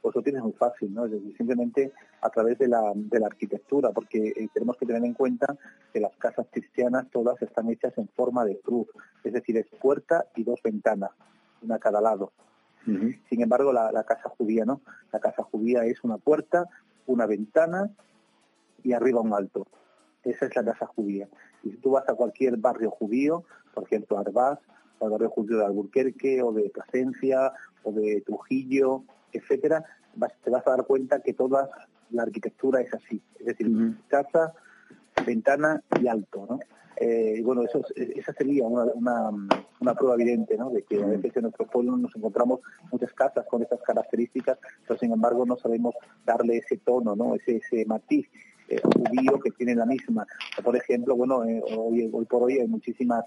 [0.00, 1.06] pues lo tienes muy fácil, ¿no?
[1.06, 5.04] Es decir, simplemente a través de la, de la arquitectura, porque eh, tenemos que tener
[5.04, 5.56] en cuenta
[5.92, 8.88] que las casas cristianas todas están hechas en forma de cruz,
[9.22, 11.10] es decir, es puerta y dos ventanas,
[11.62, 12.32] una a cada lado.
[12.84, 14.80] Sin embargo, la, casa judía no.
[15.12, 16.68] La casa judía es una puerta,
[17.06, 17.90] una ventana
[18.82, 19.66] y arriba un alto.
[20.24, 21.28] Esa es la casa judía.
[21.62, 24.58] Y si tú vas a cualquier barrio judío, por ejemplo, Arbaz,
[24.98, 27.52] o el barrio judío de Alburquerque, o de Plasencia,
[27.84, 29.84] o de Trujillo, etcétera,
[30.42, 31.70] te vas a dar cuenta que toda
[32.10, 33.22] la arquitectura es así.
[33.38, 34.52] Es decir, casa
[35.24, 36.60] ventana y alto, ¿no?
[36.96, 39.30] Eh, bueno, eso, esa sería una, una,
[39.80, 40.70] una, prueba evidente, ¿no?
[40.70, 42.60] De que a veces en nuestro pueblo nos encontramos
[42.92, 47.34] muchas casas con esas características, pero sin embargo no sabemos darle ese tono, ¿no?
[47.34, 48.28] Ese, ese matiz
[48.68, 50.26] eh, judío que tiene la misma.
[50.62, 53.24] Por ejemplo, bueno, eh, hoy, hoy por hoy hay muchísimas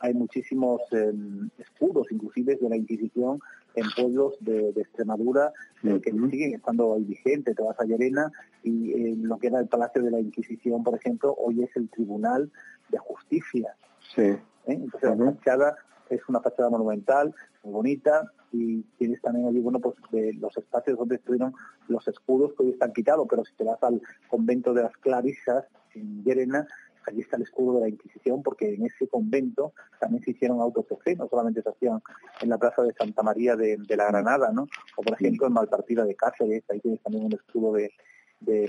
[0.00, 3.40] hay muchísimos em, escudos, inclusive de la Inquisición,
[3.74, 7.54] en pueblos de, Extremadura que siguen estando ahí vigentes.
[7.54, 8.30] Te vas a Llerena
[8.62, 11.88] y eh, lo que era el Palacio de la Inquisición, por ejemplo, hoy es el
[11.88, 12.50] Tribunal
[12.88, 13.76] de Justicia.
[14.14, 14.22] Sí.
[14.22, 14.40] ¿Eh?
[14.66, 15.76] Entonces la fachada
[16.10, 20.98] es una fachada monumental, muy bonita, y tienes también allí, bueno, pues de los espacios
[20.98, 21.52] donde estuvieron
[21.88, 25.66] los escudos que hoy están quitados, pero si te vas al convento de las Clarisas
[25.94, 26.66] en Llerena,
[27.08, 30.86] allí está el escudo de la Inquisición, porque en ese convento también se hicieron autos
[31.04, 32.00] de no solamente se hacían
[32.40, 34.66] en la plaza de Santa María de, la Granada, ¿no?
[34.96, 37.90] O por ejemplo en Malpartida de Cáceres, ahí tienes también un escudo de,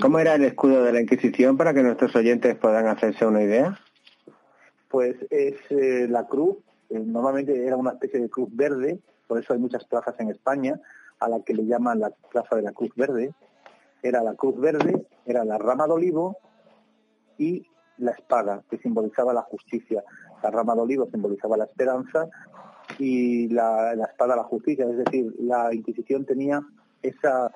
[0.02, 3.80] ¿Cómo era el escudo de la Inquisición para que nuestros oyentes puedan hacerse una idea?
[4.90, 6.58] Pues es eh, la cruz,
[6.90, 10.82] eh, normalmente era una especie de cruz verde, por eso hay muchas plazas en España
[11.20, 13.32] a la que le llaman la plaza de la cruz verde.
[14.02, 16.38] Era la cruz verde, era la rama de olivo
[17.38, 17.68] y
[18.00, 20.04] la espada, que simbolizaba la justicia.
[20.42, 22.28] La rama de olivo simbolizaba la esperanza
[22.98, 24.86] y la, espada la justicia.
[24.90, 26.62] Es decir, la Inquisición tenía
[27.02, 27.52] esa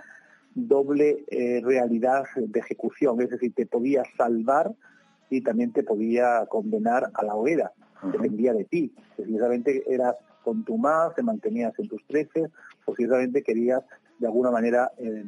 [0.56, 4.72] doble eh, realidad de ejecución, es decir, te podía salvar
[5.30, 7.72] y también te podía condenar a la hoguera.
[8.04, 8.94] Dependía de ti.
[9.16, 12.52] Precisamente eras contumaz, te mantenías en tus treces,
[12.86, 13.82] o precisamente querías
[14.20, 15.24] de alguna manera eh,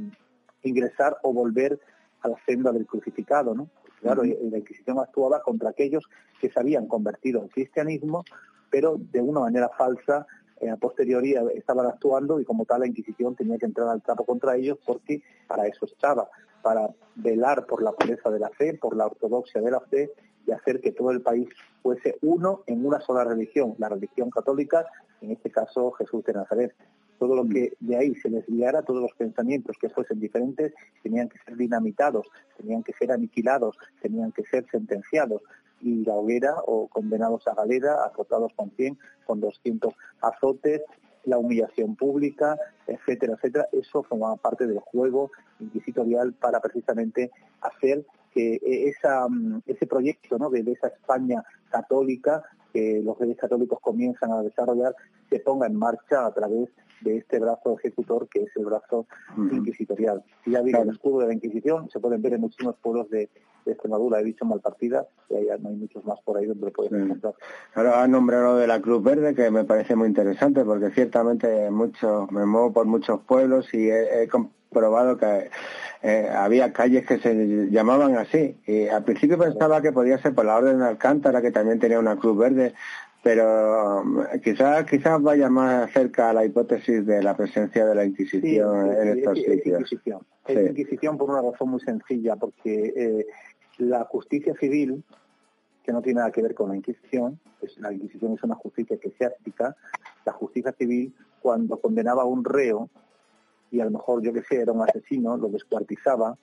[0.63, 1.79] ingresar o volver
[2.21, 3.69] a la senda del crucificado, ¿no?
[4.05, 6.03] Claro, la Inquisición actuaba contra aquellos
[6.39, 8.23] que se habían convertido al cristianismo,
[8.69, 10.27] pero de una manera falsa,
[10.61, 14.23] eh, a posteriori estaban actuando y como tal la Inquisición tenía que entrar al trapo
[14.23, 16.29] contra ellos porque para eso estaba,
[16.61, 20.11] para velar por la pureza de la fe, por la ortodoxia de la fe
[20.45, 21.49] y hacer que todo el país
[21.81, 24.85] fuese uno en una sola religión, la religión católica,
[25.21, 26.75] en este caso Jesús de Nazaret
[27.19, 30.73] todo lo que de ahí se desviara, todos los pensamientos que fuesen diferentes,
[31.03, 35.41] tenían que ser dinamitados, tenían que ser aniquilados, tenían que ser sentenciados
[35.81, 40.81] y la hoguera o condenados a galera, azotados con 100, con 200 azotes,
[41.25, 43.67] la humillación pública, etcétera, etcétera.
[43.71, 50.49] Eso formaba parte del juego inquisitorial para precisamente hacer que esa, mm, ese proyecto ¿no?
[50.49, 52.43] de, esa España católica
[52.75, 54.93] que los reyes católicos comienzan a desarrollar
[55.29, 56.69] se ponga en marcha a través
[57.01, 59.07] de este brazo ejecutor que es el brazo
[59.37, 60.21] inquisitorial.
[60.45, 63.29] Y ya digo, el escudo de la Inquisición se pueden ver en muchísimos pueblos de,
[63.65, 67.01] Extremadura, he dicho Malpartida, y ahí no hay muchos más por ahí donde lo pueden
[67.01, 67.33] encontrar.
[67.73, 72.27] Ahora ha nombrado de la Cruz Verde, que me parece muy interesante, porque ciertamente mucho,
[72.29, 74.27] me muevo por muchos pueblos y he,
[74.75, 75.49] comprobado que
[76.03, 78.57] eh, había calles que se llamaban así.
[78.67, 81.97] Y al principio pensaba que podía ser por la Orden de Alcántara, que también tenía
[81.97, 82.73] una cruz verde,
[83.23, 88.05] pero um, quizás quizás vaya más cerca a la hipótesis de la presencia de la
[88.05, 89.79] Inquisición en estos sitios.
[89.79, 90.19] Inquisición.
[90.45, 93.25] Es Inquisición por una razón muy sencilla, porque eh,
[93.77, 95.03] la justicia civil,
[95.83, 98.97] que no tiene nada que ver con la Inquisición, pues la Inquisición es una justicia
[98.97, 99.75] eclesiástica,
[100.25, 102.89] la justicia civil, cuando condenaba a un reo,
[103.71, 106.37] y a lo mejor yo que sé, era un asesino, lo descuartizaba,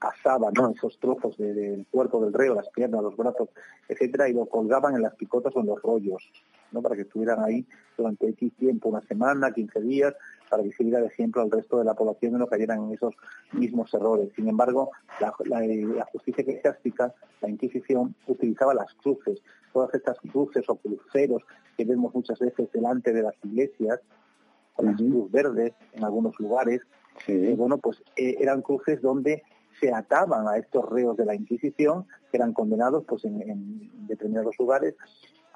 [0.00, 0.70] asaban ¿no?
[0.70, 3.48] esos trozos del cuerpo del reo, las piernas, los brazos,
[3.88, 6.22] etcétera, y lo colgaban en las picotas o en los rollos,
[6.72, 6.82] ¿no?
[6.82, 10.14] para que estuvieran ahí durante X tiempo, una semana, 15 días,
[10.50, 13.14] para que sirviera de ejemplo al resto de la población y no cayeran en esos
[13.52, 14.30] mismos errores.
[14.34, 19.40] Sin embargo, la justicia eclesiástica, la Inquisición, utilizaba las cruces,
[19.72, 21.42] todas estas cruces o cruceros
[21.76, 24.00] que vemos muchas veces delante de las iglesias,
[24.74, 26.80] con las cruz verdes en algunos lugares,
[27.26, 27.54] sí.
[27.54, 29.42] bueno, pues eh, eran cruces donde
[29.80, 34.94] se ataban a estos reos de la Inquisición, que eran condenados pues, en, determinados lugares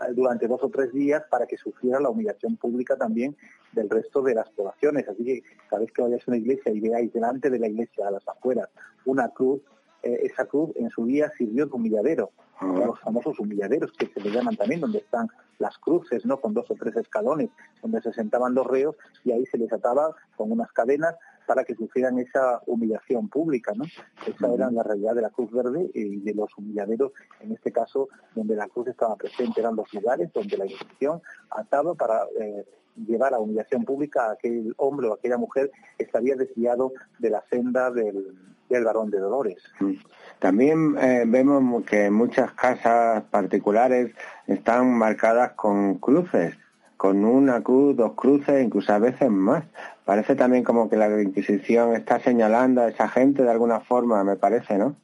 [0.00, 3.36] eh, durante dos o tres días para que sufriera la humillación pública también
[3.72, 5.08] del resto de las poblaciones.
[5.08, 8.08] Así que cada vez que vayáis a una iglesia y veáis delante de la iglesia,
[8.08, 8.68] a las afueras,
[9.04, 9.62] una cruz,
[10.06, 14.30] eh, esa cruz en su día sirvió de humilladero, los famosos humilladeros que se le
[14.30, 16.40] llaman también, donde están las cruces, ¿no?
[16.40, 17.50] Con dos o tres escalones,
[17.82, 21.16] donde se sentaban los reos y ahí se les ataba con unas cadenas
[21.46, 23.84] para que sufrieran esa humillación pública, ¿no?
[24.26, 28.08] Esa era la realidad de la Cruz Verde y de los humilladeros, en este caso,
[28.34, 32.64] donde la cruz estaba presente, eran los lugares donde la institución ataba para eh,
[33.06, 37.30] llevar a humillación pública a aquel hombre o aquella mujer que se había desviado de
[37.30, 38.34] la senda del,
[38.68, 39.62] del varón de Dolores.
[40.38, 44.14] También eh, vemos que muchas casas particulares
[44.46, 46.56] están marcadas con cruces
[46.96, 49.64] con una cruz, dos cruces, incluso a veces más.
[50.04, 54.36] Parece también como que la Inquisición está señalando a esa gente de alguna forma, me
[54.36, 54.96] parece, ¿no?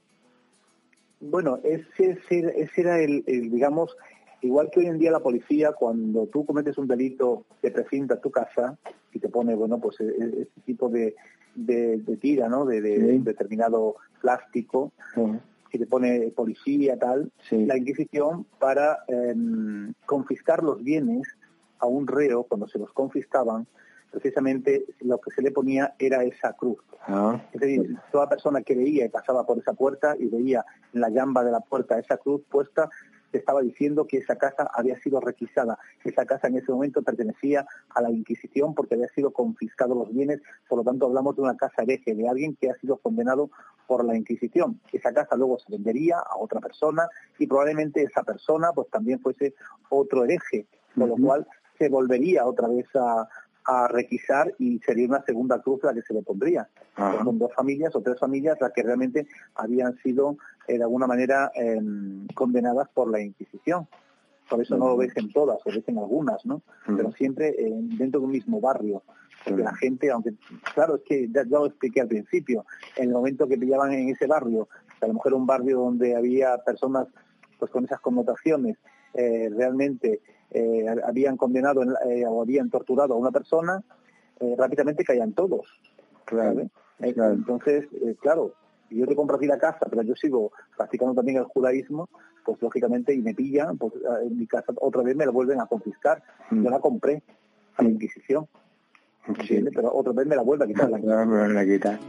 [1.20, 3.96] Bueno, ese, ese era el, digamos,
[4.42, 8.30] igual que hoy en día la policía, cuando tú cometes un delito, te precinta tu
[8.30, 8.78] casa
[9.12, 11.14] y te pone, bueno, pues este tipo de,
[11.54, 12.64] de, tira, ¿no?
[12.64, 14.92] De, determinado plástico,
[15.72, 21.26] y te pone policía, tal, la Inquisición para em, confiscar los bienes
[21.78, 23.66] a un reo, cuando se los confiscaban,
[24.10, 26.78] precisamente lo que se le ponía era esa cruz.
[27.08, 27.42] Ah.
[27.52, 31.08] Es decir, toda persona que veía y pasaba por esa puerta y veía en la
[31.08, 32.90] llamba de la puerta esa cruz puesta,
[33.38, 35.78] estaba diciendo que esa casa había sido requisada.
[36.04, 40.40] Esa casa en ese momento pertenecía a la Inquisición porque había sido confiscado los bienes,
[40.68, 43.50] por lo tanto hablamos de una casa hereje, de alguien que ha sido condenado
[43.86, 44.80] por la Inquisición.
[44.92, 49.54] Esa casa luego se vendería a otra persona y probablemente esa persona pues también fuese
[49.88, 51.46] otro hereje, con lo cual
[51.78, 53.28] se volvería otra vez a,
[53.64, 56.68] a requisar y sería una segunda cruz la que se le pondría.
[56.96, 61.50] Son dos familias o tres familias las que realmente habían sido eh, de alguna manera
[61.54, 63.86] em, condenadas por la Inquisición.
[64.48, 66.62] Por eso no lo ves en todas, lo ves en algunas, ¿no?
[66.84, 67.54] Pero siempre
[67.96, 69.02] dentro de un mismo barrio.
[69.44, 70.34] Porque la gente, aunque,
[70.74, 72.64] claro, es que ya, lo expliqué al principio,
[72.96, 74.68] en el momento que pillaban en ese barrio,
[75.00, 77.08] a lo mejor un barrio donde había personas
[77.58, 78.76] pues con esas connotaciones,
[79.14, 80.20] eh, realmente
[80.50, 83.82] eh, habían condenado eh, o habían torturado a una persona,
[84.58, 85.68] rápidamente caían todos.
[86.24, 87.86] Claro, Entonces,
[88.20, 88.54] claro,
[88.90, 92.08] yo te compro aquí la casa, pero yo sigo practicando también el judaísmo,
[92.44, 93.92] pues lógicamente, y me pillan, pues
[94.24, 96.24] en mi casa otra vez me la vuelven a confiscar.
[96.50, 96.64] Mm.
[96.64, 97.22] Yo la compré
[97.76, 97.92] a la mm.
[97.92, 98.48] Inquisición.
[99.48, 100.90] Pero otra vez me la vuelven a quitar.
[100.90, 102.00] La, la quitar.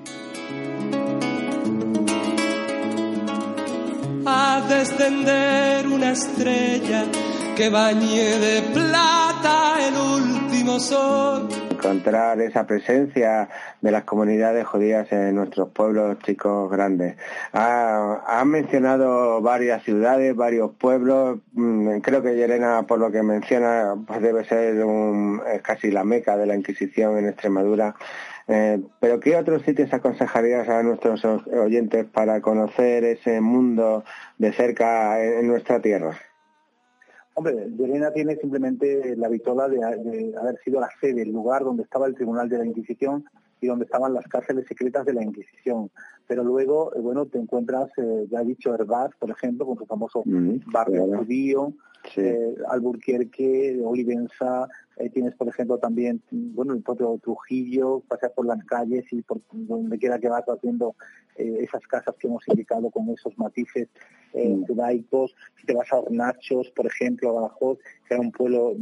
[4.25, 7.05] A descender una estrella
[7.57, 11.49] que bañe de plata el último sol.
[11.71, 13.49] Encontrar esa presencia
[13.81, 17.17] de las comunidades judías en nuestros pueblos chicos grandes.
[17.51, 21.39] Ha, mencionado varias ciudades, varios pueblos.
[21.51, 24.81] Mm, creo que Yerena, por lo que menciona, pues debe ser
[25.61, 27.95] casi la meca de la Inquisición en Extremadura.
[28.47, 34.03] Eh, pero ¿qué otros sitios aconsejarías a nuestros oyentes para conocer ese mundo
[34.37, 36.17] de cerca en nuestra tierra?
[37.35, 39.83] Hombre, Llerena tiene simplemente la vitola de,
[40.39, 43.25] haber sido la sede, el lugar donde estaba el Tribunal de la Inquisición
[43.63, 45.89] y donde estaban las cárceles secretas de la Inquisición.
[46.27, 49.85] Pero luego, eh, bueno, te encuentras, eh, ya he dicho, Herbaz, por ejemplo, con su
[49.85, 51.73] famoso barrio judío,
[52.17, 58.63] eh, Alburquerque, Olivenza, eh, tienes, por ejemplo, también, bueno, el propio Trujillo, pasar por las
[58.65, 60.95] calles y por donde quiera que vas haciendo
[61.37, 63.87] eh, esas casas que hemos indicado con esos matices
[64.33, 64.65] mm.
[64.65, 65.33] judaicos.
[65.59, 68.75] Si te vas a Hornachos, por ejemplo, a Badajoz, que era un pueblo,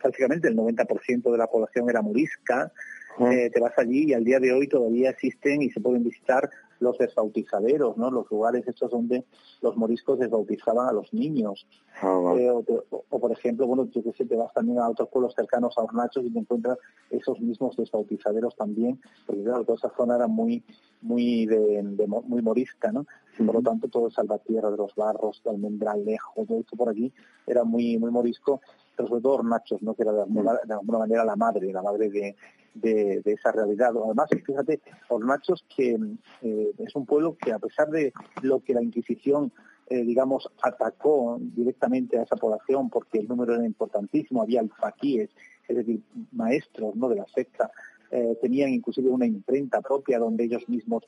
[0.00, 2.70] prácticamente el 90% de la población era morisca,
[3.20, 6.48] eh, te vas allí y al día de hoy todavía existen y se pueden visitar
[6.80, 8.10] los desbautizaderos, ¿no?
[8.10, 9.24] Los lugares estos donde
[9.60, 11.66] los moriscos desbautizaban a los niños.
[12.00, 15.34] Ah, eh, o, por ejemplo, bueno, yo que sé, te vas también a otros pueblos
[15.34, 16.78] cercanos a Hornachos y te encuentras
[17.10, 20.62] esos mismos desbautizaderos también, porque claro, toda esa zona era muy
[21.00, 21.82] muy de,
[22.26, 23.06] muy morisca, ¿no?
[23.38, 27.12] por lo tanto todo Salvatierra de los Barros, de Almendralejo, todo esto por aquí
[27.46, 28.60] era muy muy morisco,
[28.98, 29.94] pero sobre todo Hornachos, ¿no?
[29.94, 32.34] Que era de alguna, manera la madre, la madre de,
[32.74, 33.92] de, esa realidad.
[34.04, 35.96] Además, fíjate, Hornachos que
[36.42, 39.52] eh, es un pueblo que a pesar de lo que la Inquisición
[39.86, 45.30] eh, digamos, atacó directamente a esa población porque el número era importantísimo, había alfaquíes,
[45.68, 47.08] es decir, maestros ¿no?
[47.08, 47.70] de la secta,
[48.10, 51.04] eh, tenían inclusive una imprenta propia donde ellos mismos,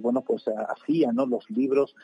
[0.00, 1.26] bueno, pues hacían ¿no?
[1.26, 1.94] los libros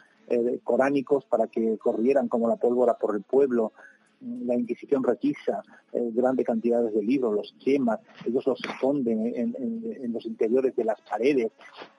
[0.63, 3.73] coránicos para que corrieran como la pólvora por el pueblo,
[4.23, 10.25] la Inquisición requisa eh, grandes cantidades de libros, los queman, ellos los esconden en, los
[10.27, 11.51] interiores de las paredes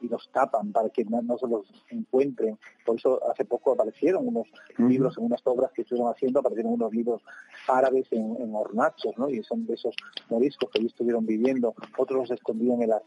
[0.02, 2.58] y los tapan para que no, se los encuentren.
[2.86, 6.94] Por eso hace poco aparecieron unos libros en unas obras que estuvieron haciendo, aparecieron unos
[6.94, 7.22] libros
[7.68, 9.30] árabes en, hornachos, ¿no?
[9.30, 9.96] Y son de esos
[10.30, 13.04] moriscos que allí estuvieron viviendo, otros los escondían en las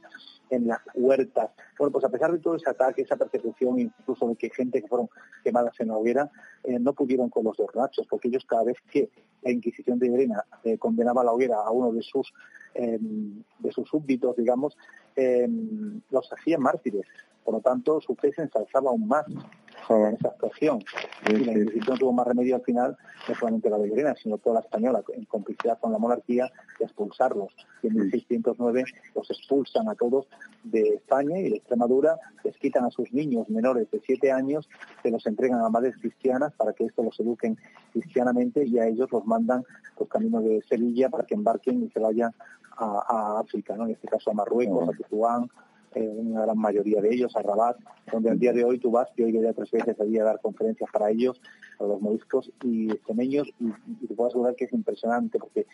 [0.50, 1.50] en las huertas.
[1.78, 4.88] Bueno, pues a pesar de todo ese ataque, esa persecución, incluso de que gente que
[4.88, 5.08] fueron
[5.42, 6.30] quemadas en la hoguera,
[6.64, 9.05] eh, no pudieron con los hornachos, porque ellos cada vez que
[9.42, 12.32] la Inquisición de Irena eh, condenaba a la hoguera a uno de sus,
[12.74, 14.76] em, de sus súbditos, digamos,
[15.14, 17.06] em, los hacían mártires.
[17.46, 19.24] Por lo tanto, su fe se ensalzaba aún más
[19.88, 20.80] en esa actuación.
[21.28, 22.96] y la Inquisición tuvo más remedio al final,
[23.28, 27.54] no solamente la belgrena, sino toda la española, en complicidad con la monarquía, de expulsarlos.
[27.84, 28.82] Y en 1609
[29.14, 30.26] los expulsan a todos
[30.64, 34.68] de España y de Extremadura, les quitan a sus niños menores de siete años,
[35.04, 37.56] se los entregan a madres cristianas para que estos los eduquen
[37.92, 39.62] cristianamente y a ellos los mandan
[40.00, 42.34] los caminos de Sevilla para que embarquen y se vayan
[42.76, 43.84] a, África, ¿no?
[43.84, 45.48] en este caso a Marruecos, a Tetuán,
[45.96, 47.78] eh, una gran mayoría de ellos, a Rabat,
[48.12, 50.90] donde al día de hoy tú vas, yo ya tres veces allí a dar conferencias
[50.92, 51.40] para ellos,
[51.80, 53.66] a los moriscos y extremeños, y,
[54.02, 55.66] y te puedo asegurar que es impresionante, porque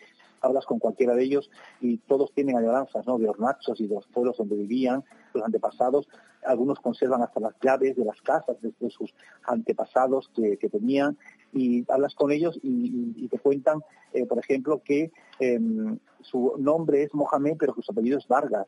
[0.43, 1.49] hablas con cualquiera de ellos
[1.81, 3.17] y todos tienen añoranzas, ¿no?
[3.17, 5.03] De hornachos y de los pueblos donde vivían,
[5.33, 6.07] los antepasados,
[6.45, 9.13] algunos conservan hasta las llaves de las casas de, sus
[9.45, 11.17] antepasados que, tenían
[11.53, 13.81] y hablas con ellos y, te cuentan,
[14.13, 18.67] eh, por ejemplo, que em, su nombre es Mohamed pero que su apellido es Vargas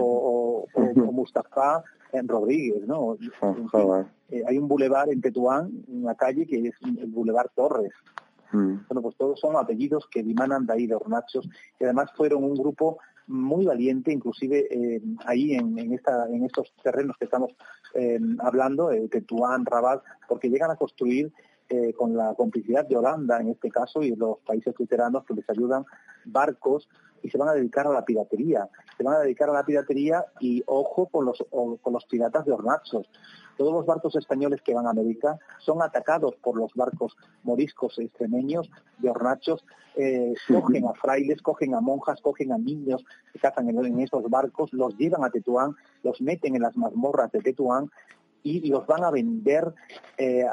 [0.00, 0.66] o,
[1.12, 3.16] Mustafa en Rodríguez, ¿no?
[4.30, 7.92] Eh, hay un bulevar en Tetuán, una calle que es el bulevar Torres.
[8.52, 8.86] Mm.
[8.88, 11.48] Bueno, pues todos son apellidos que dimanan de ahí de hornachos
[11.78, 17.16] y además fueron un grupo muy valiente, inclusive eh, ahí en, esta, en estos terrenos
[17.18, 17.54] que estamos
[17.94, 21.32] eh, hablando, eh, Tetuán, Rabat, porque llegan a construir
[21.68, 25.48] eh, con la complicidad de Holanda en este caso y los países veteranos que les
[25.48, 25.84] ayudan
[26.24, 26.88] barcos
[27.22, 28.68] y se van a dedicar a la piratería.
[28.96, 32.52] Se van a dedicar a la piratería y ojo con los, con los piratas de
[32.52, 33.08] hornachos.
[33.56, 38.70] Todos los barcos españoles que van a América son atacados por los barcos moriscos extremeños
[38.98, 39.64] de hornachos.
[39.96, 44.72] Eh, cogen a frailes, cogen a monjas, cogen a niños que cazan en, esos barcos,
[44.72, 47.90] los llevan a Tetuán, los meten en las mazmorras de Tetuán
[48.44, 49.72] y los van a vender
[50.18, 50.44] eh,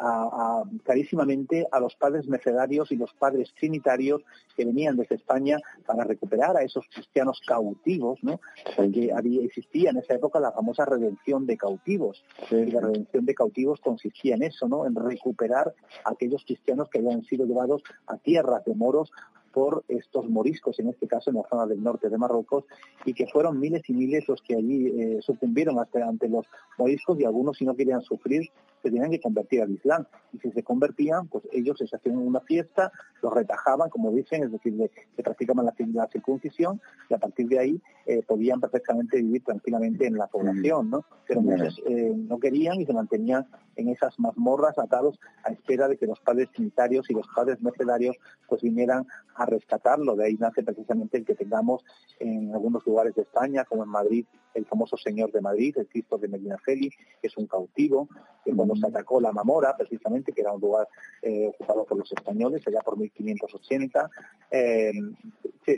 [0.84, 4.24] carísimamente a los padres mercedarios y los padres trinitarios
[4.56, 8.40] que venían desde España para recuperar a esos cristianos cautivos, ¿no?
[8.78, 12.24] Porque había, existía en esa época la famosa redención de cautivos.
[12.50, 14.86] Y la redención de cautivos consistía en eso, ¿no?
[14.86, 15.74] En recuperar
[16.06, 19.12] a aquellos cristianos que habían sido llevados a tierras de moros
[19.54, 22.66] por estos moriscos, en este caso en la zona del norte de Marruecos,
[23.06, 26.46] y que fueron miles y miles los que allí eh, sucumbieron ante los
[26.78, 28.50] moriscos y algunos si no querían sufrir
[28.82, 30.06] se tenían que convertir al Islam.
[30.34, 32.92] Y si se convertían, pues ellos se hacían una fiesta,
[33.22, 34.74] los retajaban, como dicen, es decir,
[35.16, 40.18] que practicaban la, circuncisión y a partir de ahí eh, podían perfectamente vivir tranquilamente en
[40.18, 41.06] la población, ¿no?
[41.28, 43.46] Pero muchos eh, no querían y se mantenían
[43.76, 48.18] en esas mazmorras atados a espera de que los padres trinitarios y los padres mercedarios
[48.48, 50.16] pues vinieran a rescatarlo.
[50.16, 51.84] De ahí nace precisamente el que tengamos
[52.20, 56.18] en algunos lugares de España, como en Madrid, el famoso Señor de Madrid, el Cristo
[56.18, 58.08] de Medina Feli, que es un cautivo,
[58.44, 60.88] que cuando se atacó la Mamora, precisamente, que era un lugar
[61.22, 64.10] eh, ocupado por los españoles, allá por 1580,
[64.52, 64.92] eh,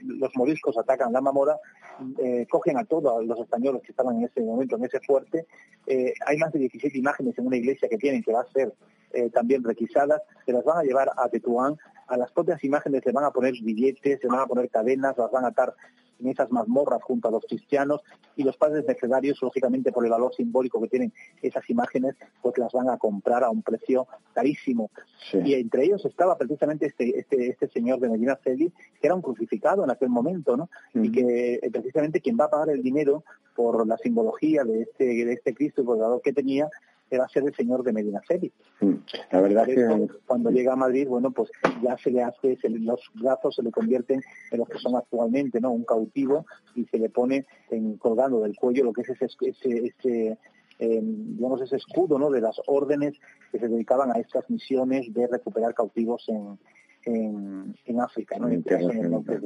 [0.04, 1.58] los moriscos atacan la Mamora,
[2.18, 5.46] eh, cogen a todos los españoles que estaban en ese momento en ese fuerte.
[6.26, 8.74] hay más de 17 imágenes en una iglesia que tienen que va a ser
[9.32, 11.78] también requisadas, se las van a llevar a Tetuán,
[12.08, 15.30] a las propias imágenes le van a poner billetes, se van a poner cadenas, las
[15.30, 15.76] van a atar
[16.20, 18.02] en esas mazmorras junto a los cristianos
[18.36, 22.72] y los padres necesarios, lógicamente por el valor simbólico que tienen esas imágenes, pues las
[22.72, 24.90] van a comprar a un precio carísimo.
[25.34, 29.22] Y entre ellos estaba precisamente este, este, este señor de Medina Celi, que era un
[29.22, 30.70] crucificado en aquel momento, ¿no?
[30.94, 33.24] Y que eh, precisamente quien va a pagar el dinero
[33.56, 36.70] por la simbología de este, de este Cristo y por el valor que tenía,
[37.18, 38.52] va a ser el señor de Medina Celi.
[38.82, 38.94] Mm,
[39.32, 41.50] la verdad que cuando llega a Madrid, bueno, pues
[41.82, 45.72] ya se le hace, los brazos se le convierten en los que son actualmente, ¿no?
[45.72, 46.46] Un cautivo
[46.76, 50.38] y se le pone en, colgando del cuello lo que es ese, ese, ese
[50.80, 52.30] em, digamos ese escudo, ¿no?
[52.30, 53.20] De las órdenes
[53.52, 56.58] que se dedicaban a estas misiones de recuperar cautivos en,
[57.06, 58.48] en, en África, ¿no?
[58.48, 59.40] En el norte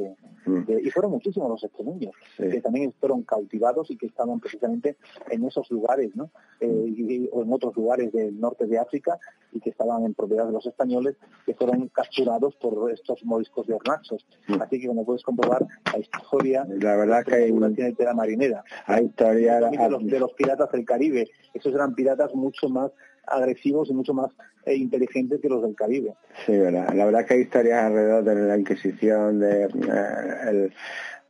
[0.46, 0.66] mm.
[0.66, 4.98] de, y fueron muchísimos los extremeños que también fueron cautivados y que estaban precisamente
[5.30, 6.30] en esos lugares, ¿no?
[6.60, 9.18] Eh, o en otros lugares del norte de África
[9.52, 13.74] y que estaban en propiedad de los españoles que fueron capturados por estos moriscos de
[13.74, 14.26] hornachos.
[14.48, 14.62] Mm.
[14.62, 18.64] Así que como puedes comprobar, la historia la verdad que hay tiene tela marinera.
[18.86, 21.30] Hay historia de los, de los piratas del Caribe.
[21.54, 22.92] Esos eran piratas mucho más
[23.28, 24.32] agresivos y mucho más
[24.66, 26.14] eh, inteligentes que los del Caribe.
[26.46, 26.94] Sí, verdad.
[26.94, 30.70] La verdad que hay historias alrededor de la Inquisición, de, eh,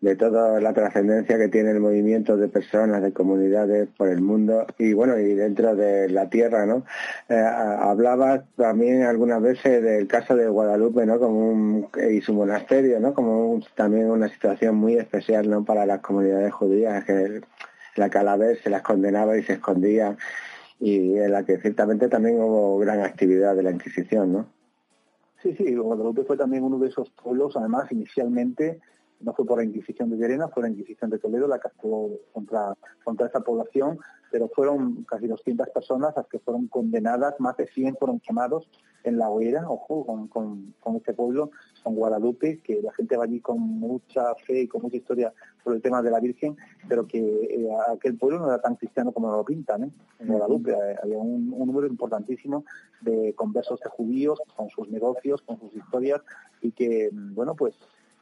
[0.02, 4.68] de toda la trascendencia que tiene el movimiento de personas, de comunidades por el mundo
[4.78, 6.84] y bueno, y dentro de la tierra, ¿no?
[7.30, 11.20] Eh, hablabas también algunas veces del caso de Guadalupe, ¿no?
[11.20, 13.14] Como un, y su monasterio, ¿no?
[13.14, 15.66] Como también una situación muy especial, ¿no?
[15.66, 17.42] Para las comunidades judías, que
[17.96, 20.16] la calavera se las condenaba y se escondía
[20.80, 24.48] y en la que ciertamente también hubo gran actividad de la Inquisición, ¿no?
[25.42, 28.80] Sí, sí, Guadalupe fue también uno de esos pueblos, además, inicialmente
[29.20, 32.20] no fue por la Inquisición de Llerena, fue la Inquisición de Toledo la que actuó
[32.34, 34.00] contra, contra esa población,
[34.32, 38.70] pero fueron casi 200 personas las que fueron condenadas, más de 100 fueron quemados
[39.04, 41.52] en la hoguera, ojo, con, con, este pueblo,
[41.84, 45.74] con Guadalupe, que la gente va allí con mucha fe y con mucha historia por
[45.74, 46.58] el tema de la Virgen,
[46.90, 49.92] pero que eh, aquel pueblo no era tan cristiano como lo pintan, ¿eh?
[50.20, 52.66] En Guadalupe eh, había un, un número importantísimo
[53.02, 56.22] de conversos de judíos, con sus negocios, con sus historias,
[56.62, 57.76] y que, bueno, pues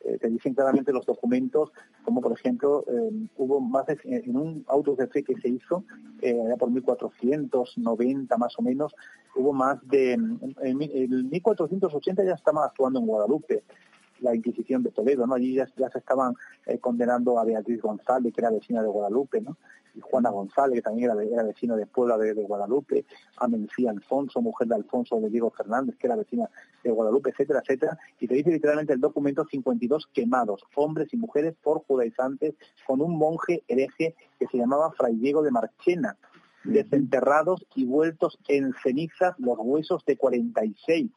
[0.05, 1.71] eh, te dicen claramente los documentos,
[2.03, 5.83] como por ejemplo, eh, hubo más de, en un auto de fe que se hizo,
[6.21, 8.95] eh, allá por 1490 más o menos,
[9.35, 13.63] hubo más de, en, en 1480 ya estaban actuando en Guadalupe,
[14.19, 15.35] la Inquisición de Toledo, ¿no?
[15.35, 16.33] Allí ya, se estaban
[16.65, 19.57] eh, condenando a Beatriz González, que era vecina de Guadalupe, ¿no?
[19.93, 23.05] Y Juana González, que también era, era vecina de Puebla de, Guadalupe,
[23.37, 26.49] a Mencía Alfonso, mujer de Alfonso de Diego Fernández, que era vecina
[26.83, 27.97] de Guadalupe, etcétera, etcétera.
[28.19, 32.55] Y te dice literalmente el documento 52 quemados, hombres y mujeres por judaizantes,
[32.85, 36.17] con un monje hereje que se llamaba Fray Diego de Marchena,
[36.65, 41.11] desenterrados y vueltos en cenizas los huesos de 46.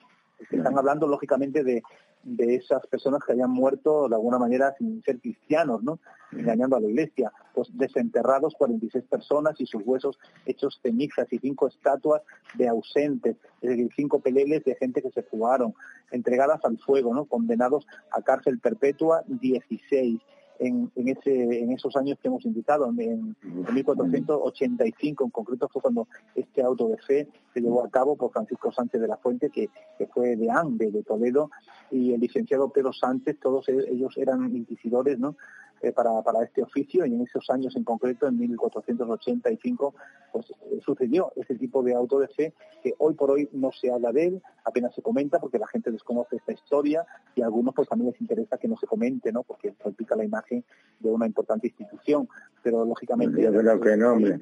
[0.51, 1.83] Están hablando, lógicamente, de,
[2.23, 5.99] de esas personas que hayan muerto de alguna manera sin ser cristianos, ¿no?
[6.33, 7.33] Engañando a la iglesia.
[7.55, 12.23] Pues desenterrados 46 personas y sus huesos hechos cenizas y cinco estatuas
[12.55, 15.75] de ausentes, es decir, cinco peleles de gente que se fugaron,
[16.11, 17.25] entregadas al fuego, ¿no?
[17.25, 20.21] Condenados a cárcel perpetua 16
[20.59, 23.37] en, ese, en esos años que hemos indicado, en,
[23.73, 28.73] 1485 en concreto fue cuando este auto de fe se llevó a cabo por Francisco
[28.73, 29.71] Sánchez de la Fuente, que,
[30.13, 31.51] fue de ANDE, de Toledo,
[31.91, 35.37] y el licenciado Pedro Sánchez, todos ellos eran inquisidores, ¿no?
[35.81, 39.95] Eh, para, para este oficio y en esos años en concreto, en 1485,
[40.33, 42.53] pues eh, sucedió ese tipo de auto de fe
[42.83, 45.93] que hoy por hoy no se habla de él, apenas se comenta porque la gente
[45.93, 47.07] desconoce esta historia
[47.37, 49.45] y a algunos pues también les interesa que no se comente, ¿no?
[49.45, 50.65] Porque salpica la imagen
[50.99, 52.29] de una importante institución,
[52.61, 53.41] pero lógicamente...
[53.41, 54.41] Yo creo que no, hombre.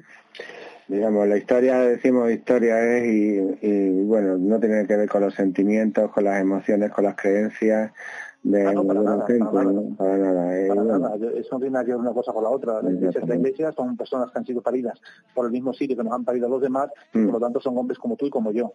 [0.87, 5.35] Digamos, la historia, decimos historia es y, y bueno, no tiene que ver con los
[5.35, 7.91] sentimientos, con las emociones, con las creencias,
[8.51, 9.25] de, ah, no, para, nada,
[9.97, 12.81] para, nada, eh, Eso no tiene nada que ver una cosa con la otra.
[12.81, 14.99] Las iglesias de la iglesia son personas que han sido paridas
[15.33, 17.41] por el mismo sitio que nos han parido los demás, y por lo mm.
[17.41, 18.73] tanto son hombres como tú y como yo.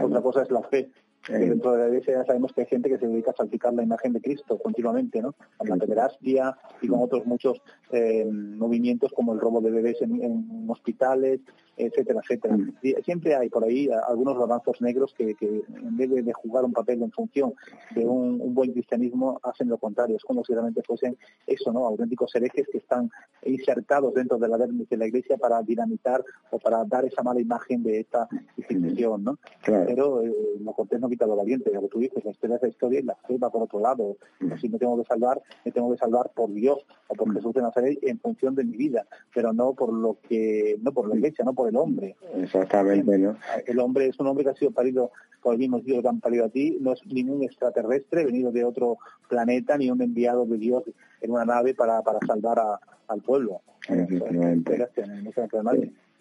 [0.00, 0.90] Otra cosa es la fe.
[1.28, 3.82] dentro de la iglesia ya sabemos que hay gente que se dedica a salpicar la
[3.82, 5.34] imagen de Cristo continuamente, ¿no?
[5.56, 10.66] Con la pederastia y con otros muchos eh, movimientos como el robo de bebés en,
[10.68, 11.40] hospitales,
[11.76, 12.56] etcétera, etcétera.
[12.56, 12.72] Mm.
[13.04, 17.10] Siempre hay por ahí algunos avanzos negros que, en vez de, jugar un papel en
[17.10, 17.54] función
[17.94, 21.16] de un, un buen cristianismo, hacen lo contrario, es como si realmente fuesen
[21.46, 21.86] eso, ¿no?
[21.86, 23.10] Auténticos herejes que están
[23.44, 27.82] insertados dentro de la, de la iglesia para dinamitar o para dar esa mala imagen
[27.82, 29.38] de esta institución, ¿no?
[29.64, 32.62] Pero eh, lo cortés no quita lo valiente, lo que tú dices, la historia es
[32.62, 34.16] la historia y la fe va por otro lado.
[34.60, 37.62] Si me tengo que salvar, me tengo que salvar por Dios o por Jesús de
[37.62, 41.44] Nazaret en función de mi vida, pero no por lo que, no por la iglesia,
[41.44, 42.16] no por el hombre.
[42.36, 43.36] Exactamente, ¿no?
[43.66, 45.10] El hombre es un hombre que ha sido parido
[45.42, 48.64] por el mismo Dios que han parido a ti, no es ningún extraterrestre venido de
[48.64, 48.98] otro
[49.28, 50.82] planeta ni un enviado de Dios
[51.20, 52.58] en una nave para, para salvar
[53.06, 53.60] al pueblo.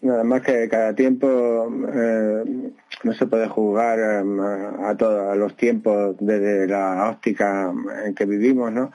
[0.01, 2.71] Más que cada tiempo eh,
[3.03, 7.73] no se puede jugar eh, a todos a los tiempos desde la óptica
[8.05, 8.91] en que vivimos, ¿no?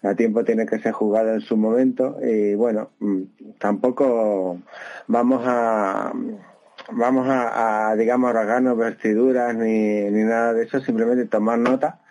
[0.00, 3.22] Cada tiempo tiene que ser jugado en su momento y bueno, mm,
[3.58, 4.58] tampoco
[5.06, 6.12] vamos a
[6.92, 12.01] vamos a, a digamos rasgarnos vestiduras ni, ni nada de eso, simplemente tomar nota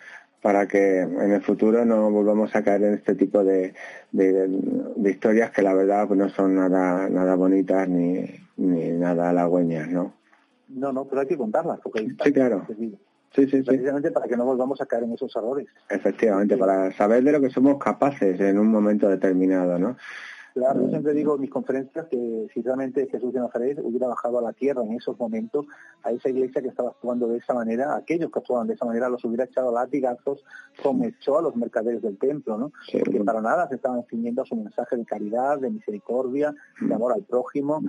[0.42, 3.74] para que en el futuro no volvamos a caer en este tipo de,
[4.10, 8.26] de, historias que la verdad pues, no son nada nada bonitas ni,
[8.56, 10.12] ni nada halagüeñas, ¿no?
[10.68, 11.78] No, no, pero hay que contarlas.
[11.80, 12.66] Porque sí, claro.
[13.34, 15.66] Sí, sí, Precisamente para que no volvamos a caer en esos errores.
[15.88, 19.96] Efectivamente, para saber de lo que somos capaces en un momento determinado, ¿no?
[20.54, 24.38] Claro, yo siempre digo en mis conferencias que si realmente Jesús de Nazaret hubiera bajado
[24.38, 25.66] a la tierra en esos momentos,
[26.02, 29.08] a esa iglesia que estaba actuando de esa manera, aquellos que actuaban de esa manera
[29.08, 30.44] los hubiera echado a latigazos
[30.82, 32.72] como echó a los mercaderes del templo, ¿no?
[32.92, 37.12] Porque para nada se estaban ciñendo a su mensaje de caridad, de misericordia, de amor
[37.14, 37.82] al prójimo,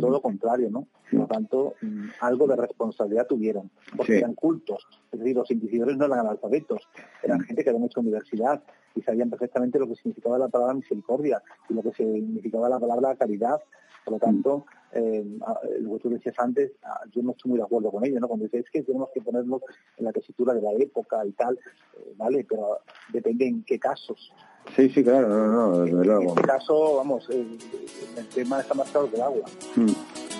[0.00, 0.86] todo lo contrario, ¿no?
[1.10, 5.96] Por lo tanto, mm, algo de responsabilidad tuvieron, porque eran cultos, es decir, los inquisidores
[5.96, 6.88] no eran analfabetos,
[7.22, 7.42] eran mm.
[7.42, 8.62] gente que había hecho universidad,
[8.94, 13.16] y sabían perfectamente lo que significaba la palabra misericordia y lo que significaba la palabra
[13.16, 13.60] caridad.
[14.04, 15.24] Por lo tanto, eh,
[15.80, 16.72] lo que tú decías antes,
[17.12, 18.28] yo no estoy muy de acuerdo con ello, ¿no?
[18.28, 19.62] Cuando dices que tenemos que ponernos
[19.98, 21.58] en la tesitura de la época y tal,
[21.98, 22.46] eh, ¿vale?
[22.48, 22.80] Pero
[23.12, 24.32] depende en qué casos.
[24.74, 26.22] Sí, sí, claro, no, no, desde luego.
[26.22, 27.58] En este caso, vamos, el,
[28.34, 29.44] tema está más claro que el agua.
[29.76, 30.39] Mm.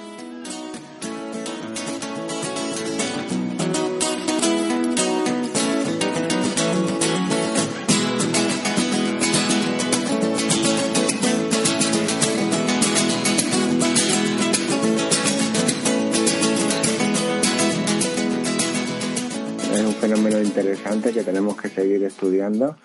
[21.03, 22.77] Que tenemos que seguir estudiando,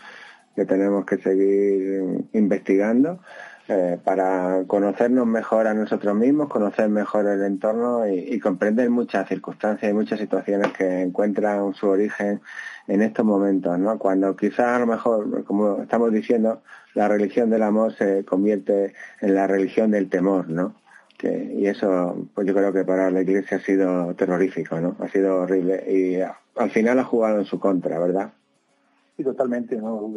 [0.55, 3.19] que tenemos que seguir investigando,
[3.67, 9.91] eh, para conocernos mejor a nosotros mismos, conocer mejor el entorno y, comprender muchas circunstancias
[9.91, 12.41] y muchas situaciones que encuentran su origen
[12.87, 13.97] en estos momentos, ¿no?
[13.97, 16.61] Cuando quizás a lo mejor, como estamos diciendo,
[16.93, 20.75] la religión del amor se convierte en la religión del temor, ¿no?
[21.23, 24.95] Y eso, pues yo creo que para la Iglesia ha sido terrorífico, ¿no?
[24.99, 26.19] Ha sido horrible y
[26.59, 28.33] al final ha jugado en su contra, ¿verdad?
[29.15, 30.13] Sí, totalmente, no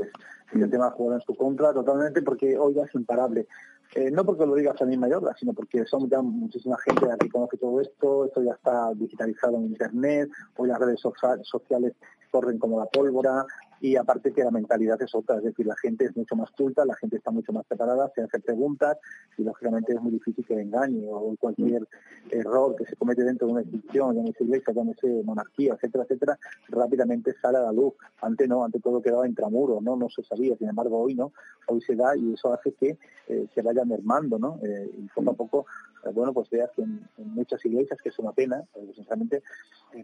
[0.52, 0.70] El mm.
[0.70, 3.46] tema ha jugado en su contra totalmente porque hoy ya es imparable.
[3.94, 7.56] Eh, no porque lo diga Samir Mayorga, sino porque somos ya muchísima gente que conoce
[7.56, 11.94] todo esto, esto ya está digitalizado en Internet, hoy las redes sociales
[12.30, 13.46] corren como la pólvora,
[13.80, 16.84] y aparte que la mentalidad es otra, es decir, la gente es mucho más culta,
[16.84, 18.98] la gente está mucho más preparada, se hace preguntas
[19.36, 21.86] y lógicamente es muy difícil que engañe o cualquier
[22.30, 27.34] error que se comete dentro de una institución, llámese iglesia, llámese monarquía, etcétera, etcétera, rápidamente
[27.40, 27.94] sale a la luz.
[28.20, 31.32] Antes no, antes todo quedaba intramuro, no, no se sabía, sin embargo hoy no,
[31.68, 32.98] hoy se da y eso hace que
[33.28, 34.58] eh, se vaya mermando, ¿no?
[34.62, 35.66] Eh, y poco a poco,
[36.04, 38.64] eh, bueno, pues veas que en, muchas iglesias, que es una pena,
[38.94, 39.42] sinceramente,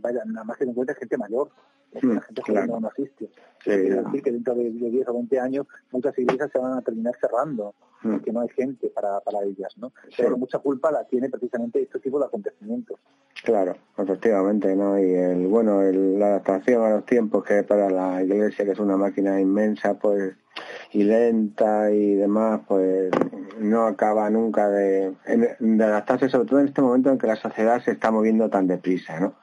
[0.01, 1.51] vaya, nada más que en cuenta gente mayor,
[1.93, 3.31] la gente joven no asiste.
[3.65, 7.15] Sí, decir que dentro de 10 o 20 años muchas iglesias se van a terminar
[7.19, 8.13] cerrando mm.
[8.13, 9.93] porque no hay gente para, para ellas, ¿no?
[10.17, 12.99] Pero mucha culpa la tiene precisamente este tipo de acontecimientos.
[13.43, 14.99] Claro, efectivamente, ¿no?
[14.99, 18.99] Y el, bueno, la adaptación a los tiempos que para la iglesia, que es una
[18.99, 20.35] máquina inmensa, pues,
[20.93, 23.11] y lenta y demás, pues
[23.59, 25.15] no acaba nunca de,
[25.59, 28.67] de adaptarse, sobre todo en este momento en que la sociedad se está moviendo tan
[28.67, 29.35] deprisa, ¿no?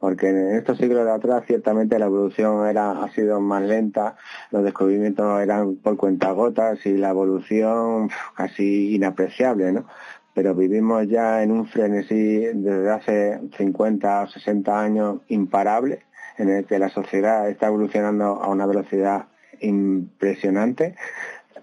[0.00, 4.16] Porque en estos siglos de atrás ciertamente la evolución era, ha sido más lenta,
[4.50, 9.84] los descubrimientos eran por cuentagotas y la evolución casi inapreciable, ¿no?
[10.32, 16.00] Pero vivimos ya en un frenesí desde hace 50 o 60 años imparable,
[16.38, 19.26] en el que la sociedad está evolucionando a una velocidad
[19.60, 20.94] impresionante.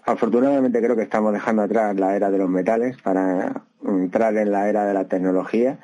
[0.05, 4.69] Afortunadamente creo que estamos dejando atrás la era de los metales para entrar en la
[4.69, 5.79] era de la tecnología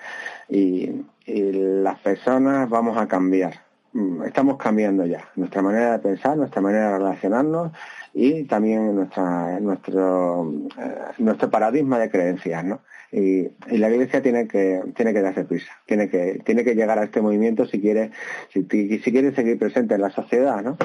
[0.49, 3.53] y, las personas vamos a cambiar.
[3.93, 7.71] Mm, estamos cambiando ya nuestra manera de pensar, nuestra manera de relacionarnos
[8.13, 12.81] y también nuestra, nuestro, eh, nuestro paradigma de creencias, ¿no?
[13.11, 17.03] Y, la Iglesia tiene que tiene que darse prisa, tiene que tiene que llegar a
[17.03, 18.11] este movimiento si quiere
[18.49, 20.77] si, si quiere seguir presente en la sociedad, ¿no?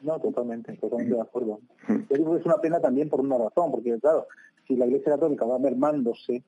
[0.00, 1.60] No, totalmente, totalmente de acuerdo.
[1.86, 1.96] Mm.
[2.10, 4.26] Yo digo que es una pena también por una razón, porque claro,
[4.66, 6.42] si la Iglesia Católica va mermándose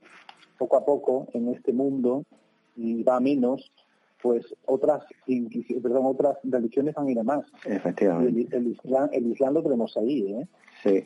[0.60, 2.24] poco a poco en este mundo
[2.76, 3.72] y va a menos,
[4.22, 5.02] pues otras
[5.82, 7.46] perdón, otras religiones van a ir a más.
[7.64, 8.54] Efectivamente.
[8.54, 8.66] El,
[9.32, 10.46] Islam, lo tenemos ahí, ¿eh?
[10.82, 11.04] Sí.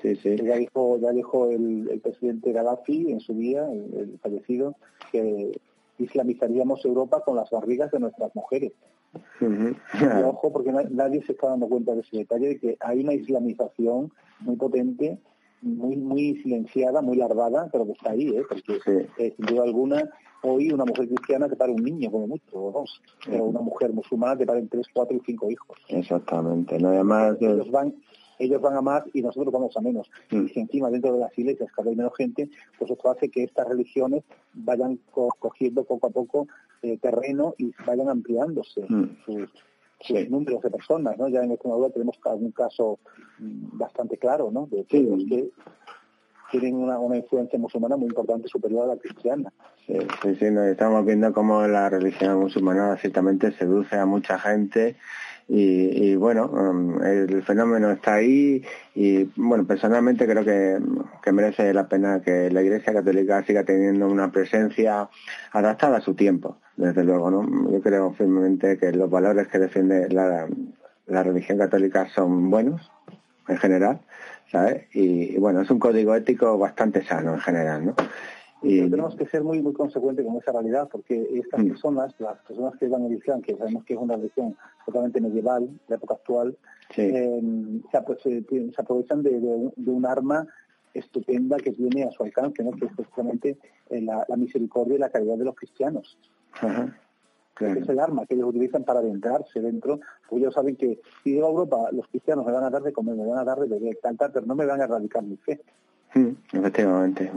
[0.00, 0.36] Sí, sí.
[0.36, 4.74] Ya dijo, ya dijo el, presidente Gaddafi en su día, el, fallecido,
[5.12, 5.52] que
[5.98, 8.72] islamizaríamos Europa con las barrigas de nuestras mujeres.
[9.40, 13.12] y ojo, porque nadie se está dando cuenta de ese detalle de que hay una
[13.12, 15.18] islamización muy potente
[15.64, 18.42] muy muy silenciada, muy larvada, pero que está ahí, ¿eh?
[18.48, 20.10] porque eh, sin duda alguna
[20.42, 23.92] hoy una mujer cristiana te pare un niño como mucho, o dos, pero una mujer
[23.92, 25.78] musulmana te paren tres, cuatro y cinco hijos.
[25.88, 27.94] Exactamente, no además ellos van
[28.38, 30.10] ellos van a más y nosotros vamos a menos.
[30.30, 30.46] Mm.
[30.46, 33.44] Y si encima dentro de las iglesias cada vez menos gente, pues esto hace que
[33.44, 34.98] estas religiones vayan
[35.38, 36.48] cogiendo poco a poco
[36.82, 39.16] eh, terreno y vayan ampliándose mm.
[39.24, 39.48] sus,
[40.28, 41.28] números de personas, ¿no?
[41.28, 42.98] Ya en Extremadura tenemos algún caso
[43.38, 44.66] mm, bastante claro, ¿no?
[44.66, 45.50] De que
[46.50, 49.52] tienen una, una, influencia musulmana muy importante superior a la cristiana.
[49.86, 54.96] Sí, sí, estamos viendo cómo la religión musulmana ciertamente seduce a mucha gente
[55.46, 58.62] y, bueno, um, el fenómeno está ahí
[58.94, 60.78] y bueno, personalmente creo que,
[61.22, 65.10] que, merece la pena que la Iglesia Católica siga teniendo una presencia
[65.52, 67.70] adaptada a su tiempo, desde luego, ¿no?
[67.70, 70.48] Yo creo firmemente que los valores que defiende la,
[71.06, 72.90] la religión católica son buenos
[73.48, 74.00] en general,
[74.50, 74.84] ¿sabes?
[74.92, 77.94] Y, bueno, es un código ético bastante sano en general, ¿no?
[78.62, 78.88] Y...
[78.88, 81.68] tenemos que ser muy muy consecuentes con esa realidad porque estas mm.
[81.68, 84.56] personas, las personas que van a Islam, que sabemos que es una religión
[84.86, 86.56] totalmente medieval, de la época actual,
[86.96, 87.42] eh,
[87.90, 87.96] se,
[88.78, 89.30] aprovechan de,
[89.86, 90.46] un arma
[90.94, 92.70] estupenda que tiene a su alcance, ¿no?
[92.72, 93.58] que es precisamente
[93.90, 96.16] eh, la, misericordia y la caridad de los cristianos.
[97.60, 101.46] Es el arma que ellos utilizan para adentrarse dentro, porque ellos saben que si llego
[101.46, 103.68] a Europa los cristianos me van a dar de comer, me van a dar de
[103.68, 105.60] beber, tal, pero no me van a erradicar mi fe.
[106.14, 107.32] Mm, efectivamente.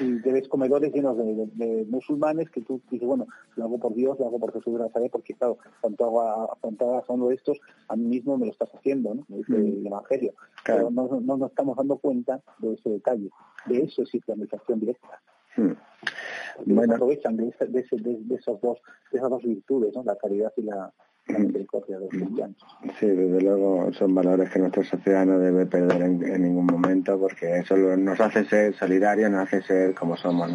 [0.00, 4.26] Y te comedores llenos de, musulmanes que tú dices, bueno, lo hago por Dios, lo
[4.26, 7.58] hago por Jesús de Nazaret, porque claro, cuando hago, cuando a uno de estos,
[7.88, 9.24] a mí mismo me lo estás haciendo, ¿no?
[9.28, 9.66] Me dice mm.
[9.66, 10.34] el Evangelio.
[10.64, 13.30] Pero no, no, nos estamos dando cuenta de ese detalle.
[13.66, 15.20] De eso es islamización directa.
[15.56, 15.72] Mm
[16.64, 16.94] bueno.
[16.94, 18.78] aprovechan de, de, de, esos dos,
[19.10, 20.02] de esas dos virtudes, ¿no?
[20.04, 20.92] la caridad y la
[21.28, 22.56] misericordia de los cristianos.
[22.98, 27.18] Sí, desde luego son valores que nuestra sociedad no debe perder en, en ningún momento
[27.18, 30.52] porque eso nos hace ser solidarios, nos hace ser como somos.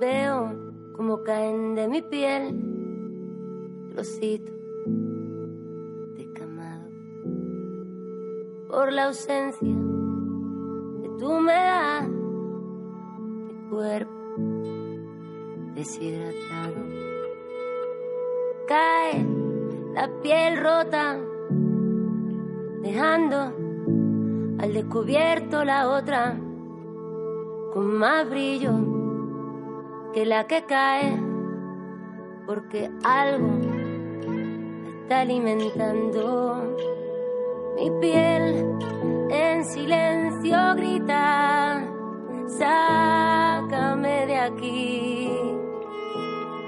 [0.00, 0.54] Veo
[0.96, 2.56] como caen de mi piel
[3.92, 4.54] trocitos
[6.16, 6.88] de camado
[8.68, 9.68] por la ausencia
[11.02, 14.20] que tú me das, mi cuerpo
[15.74, 17.09] deshidratado.
[18.70, 19.26] Cae
[19.94, 21.16] la piel rota,
[22.82, 23.52] dejando
[24.60, 26.36] al descubierto la otra
[27.74, 28.70] con más brillo
[30.14, 31.20] que la que cae,
[32.46, 33.48] porque algo
[35.02, 36.76] está alimentando
[37.74, 38.66] mi piel.
[39.30, 41.82] En silencio grita,
[42.46, 45.28] sácame de aquí,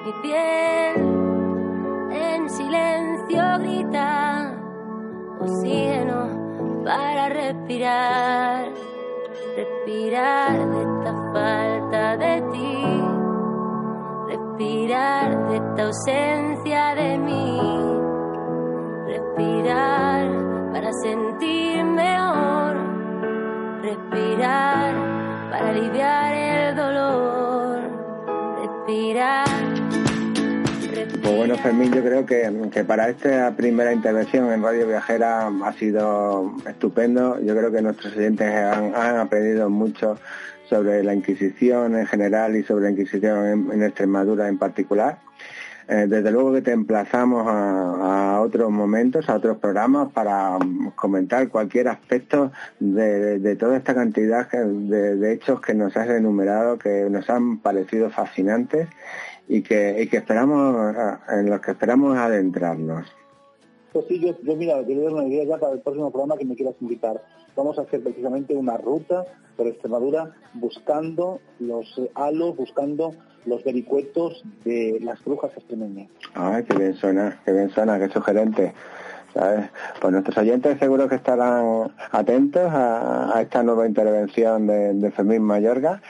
[0.05, 1.12] mi piel
[2.73, 4.55] silencio grita,
[5.41, 8.65] oxígeno para respirar,
[9.57, 13.03] respirar de esta falta de ti.
[14.29, 17.61] Respirar de esta ausencia de mí,
[19.07, 22.77] respirar para sentir mejor,
[23.83, 24.95] respirar
[25.51, 27.81] para aliviar el dolor,
[28.63, 29.52] respirar.
[31.43, 36.55] Bueno, Fermín, yo creo que, que, para esta primera intervención en Radio Viajera ha sido
[36.69, 37.41] estupendo.
[37.41, 40.19] Yo creo que nuestros oyentes han, aprendido mucho
[40.71, 45.19] sobre la Inquisición en general y sobre la Inquisición en, Extremadura en particular.
[45.89, 50.57] Eh, desde luego que te emplazamos a, otros momentos, a otros programas para
[50.95, 57.29] comentar cualquier aspecto de, toda esta cantidad de, hechos que nos has enumerado, que nos
[57.29, 58.87] han parecido fascinantes
[59.49, 60.95] y que, y que esperamos,
[61.29, 63.07] en los que esperamos adentrarnos.
[63.93, 66.47] Pues sí, yo, yo mira, te doy una idea ya para el próximo programa que
[66.47, 67.23] me quieras invitar.
[67.55, 69.27] Vamos a hacer precisamente una ruta
[69.57, 73.15] por Extremadura buscando los halos, buscando
[73.45, 76.09] los vericuetos de las brujas extremeñas.
[76.35, 78.73] Ay, qué bien suena, qué bien suena, qué sugerente.
[79.35, 79.71] ¿sabes?
[80.01, 85.43] Pues nuestros oyentes seguro que estarán atentos a, a esta nueva intervención de, de Fermín
[85.43, 86.01] Mayorga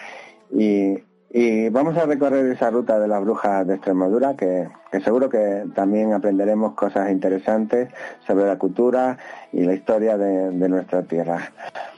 [0.50, 0.98] y,
[1.34, 4.68] y vamos a recorrer esa ruta de las brujas de Extremadura, que,
[5.02, 7.88] seguro que también aprenderemos cosas interesantes
[8.26, 9.16] sobre la cultura
[9.50, 11.50] y la historia de nuestra tierra.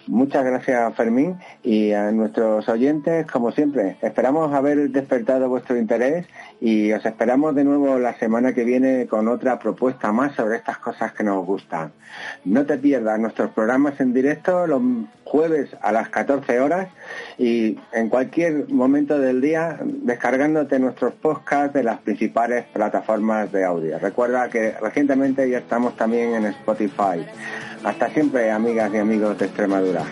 [0.07, 6.26] Muchas gracias, Fermín, y a nuestros oyentes, como siempre, esperamos haber despertado vuestro interés
[6.61, 10.76] y os esperamos de nuevo la semana que viene con otra propuesta más sobre estas
[10.78, 11.92] cosas que nos gustan.
[12.44, 14.82] No te pierdas nuestros programas en directo los
[15.24, 16.88] jueves a las 14 horas
[17.38, 23.98] y en cualquier momento del día descargándote nuestros podcasts de las principales plataformas de audio.
[23.98, 27.24] Recuerda que recientemente ya estamos también en Spotify.
[27.85, 30.05] Hasta siempre, amigas y amigos de Extremadura.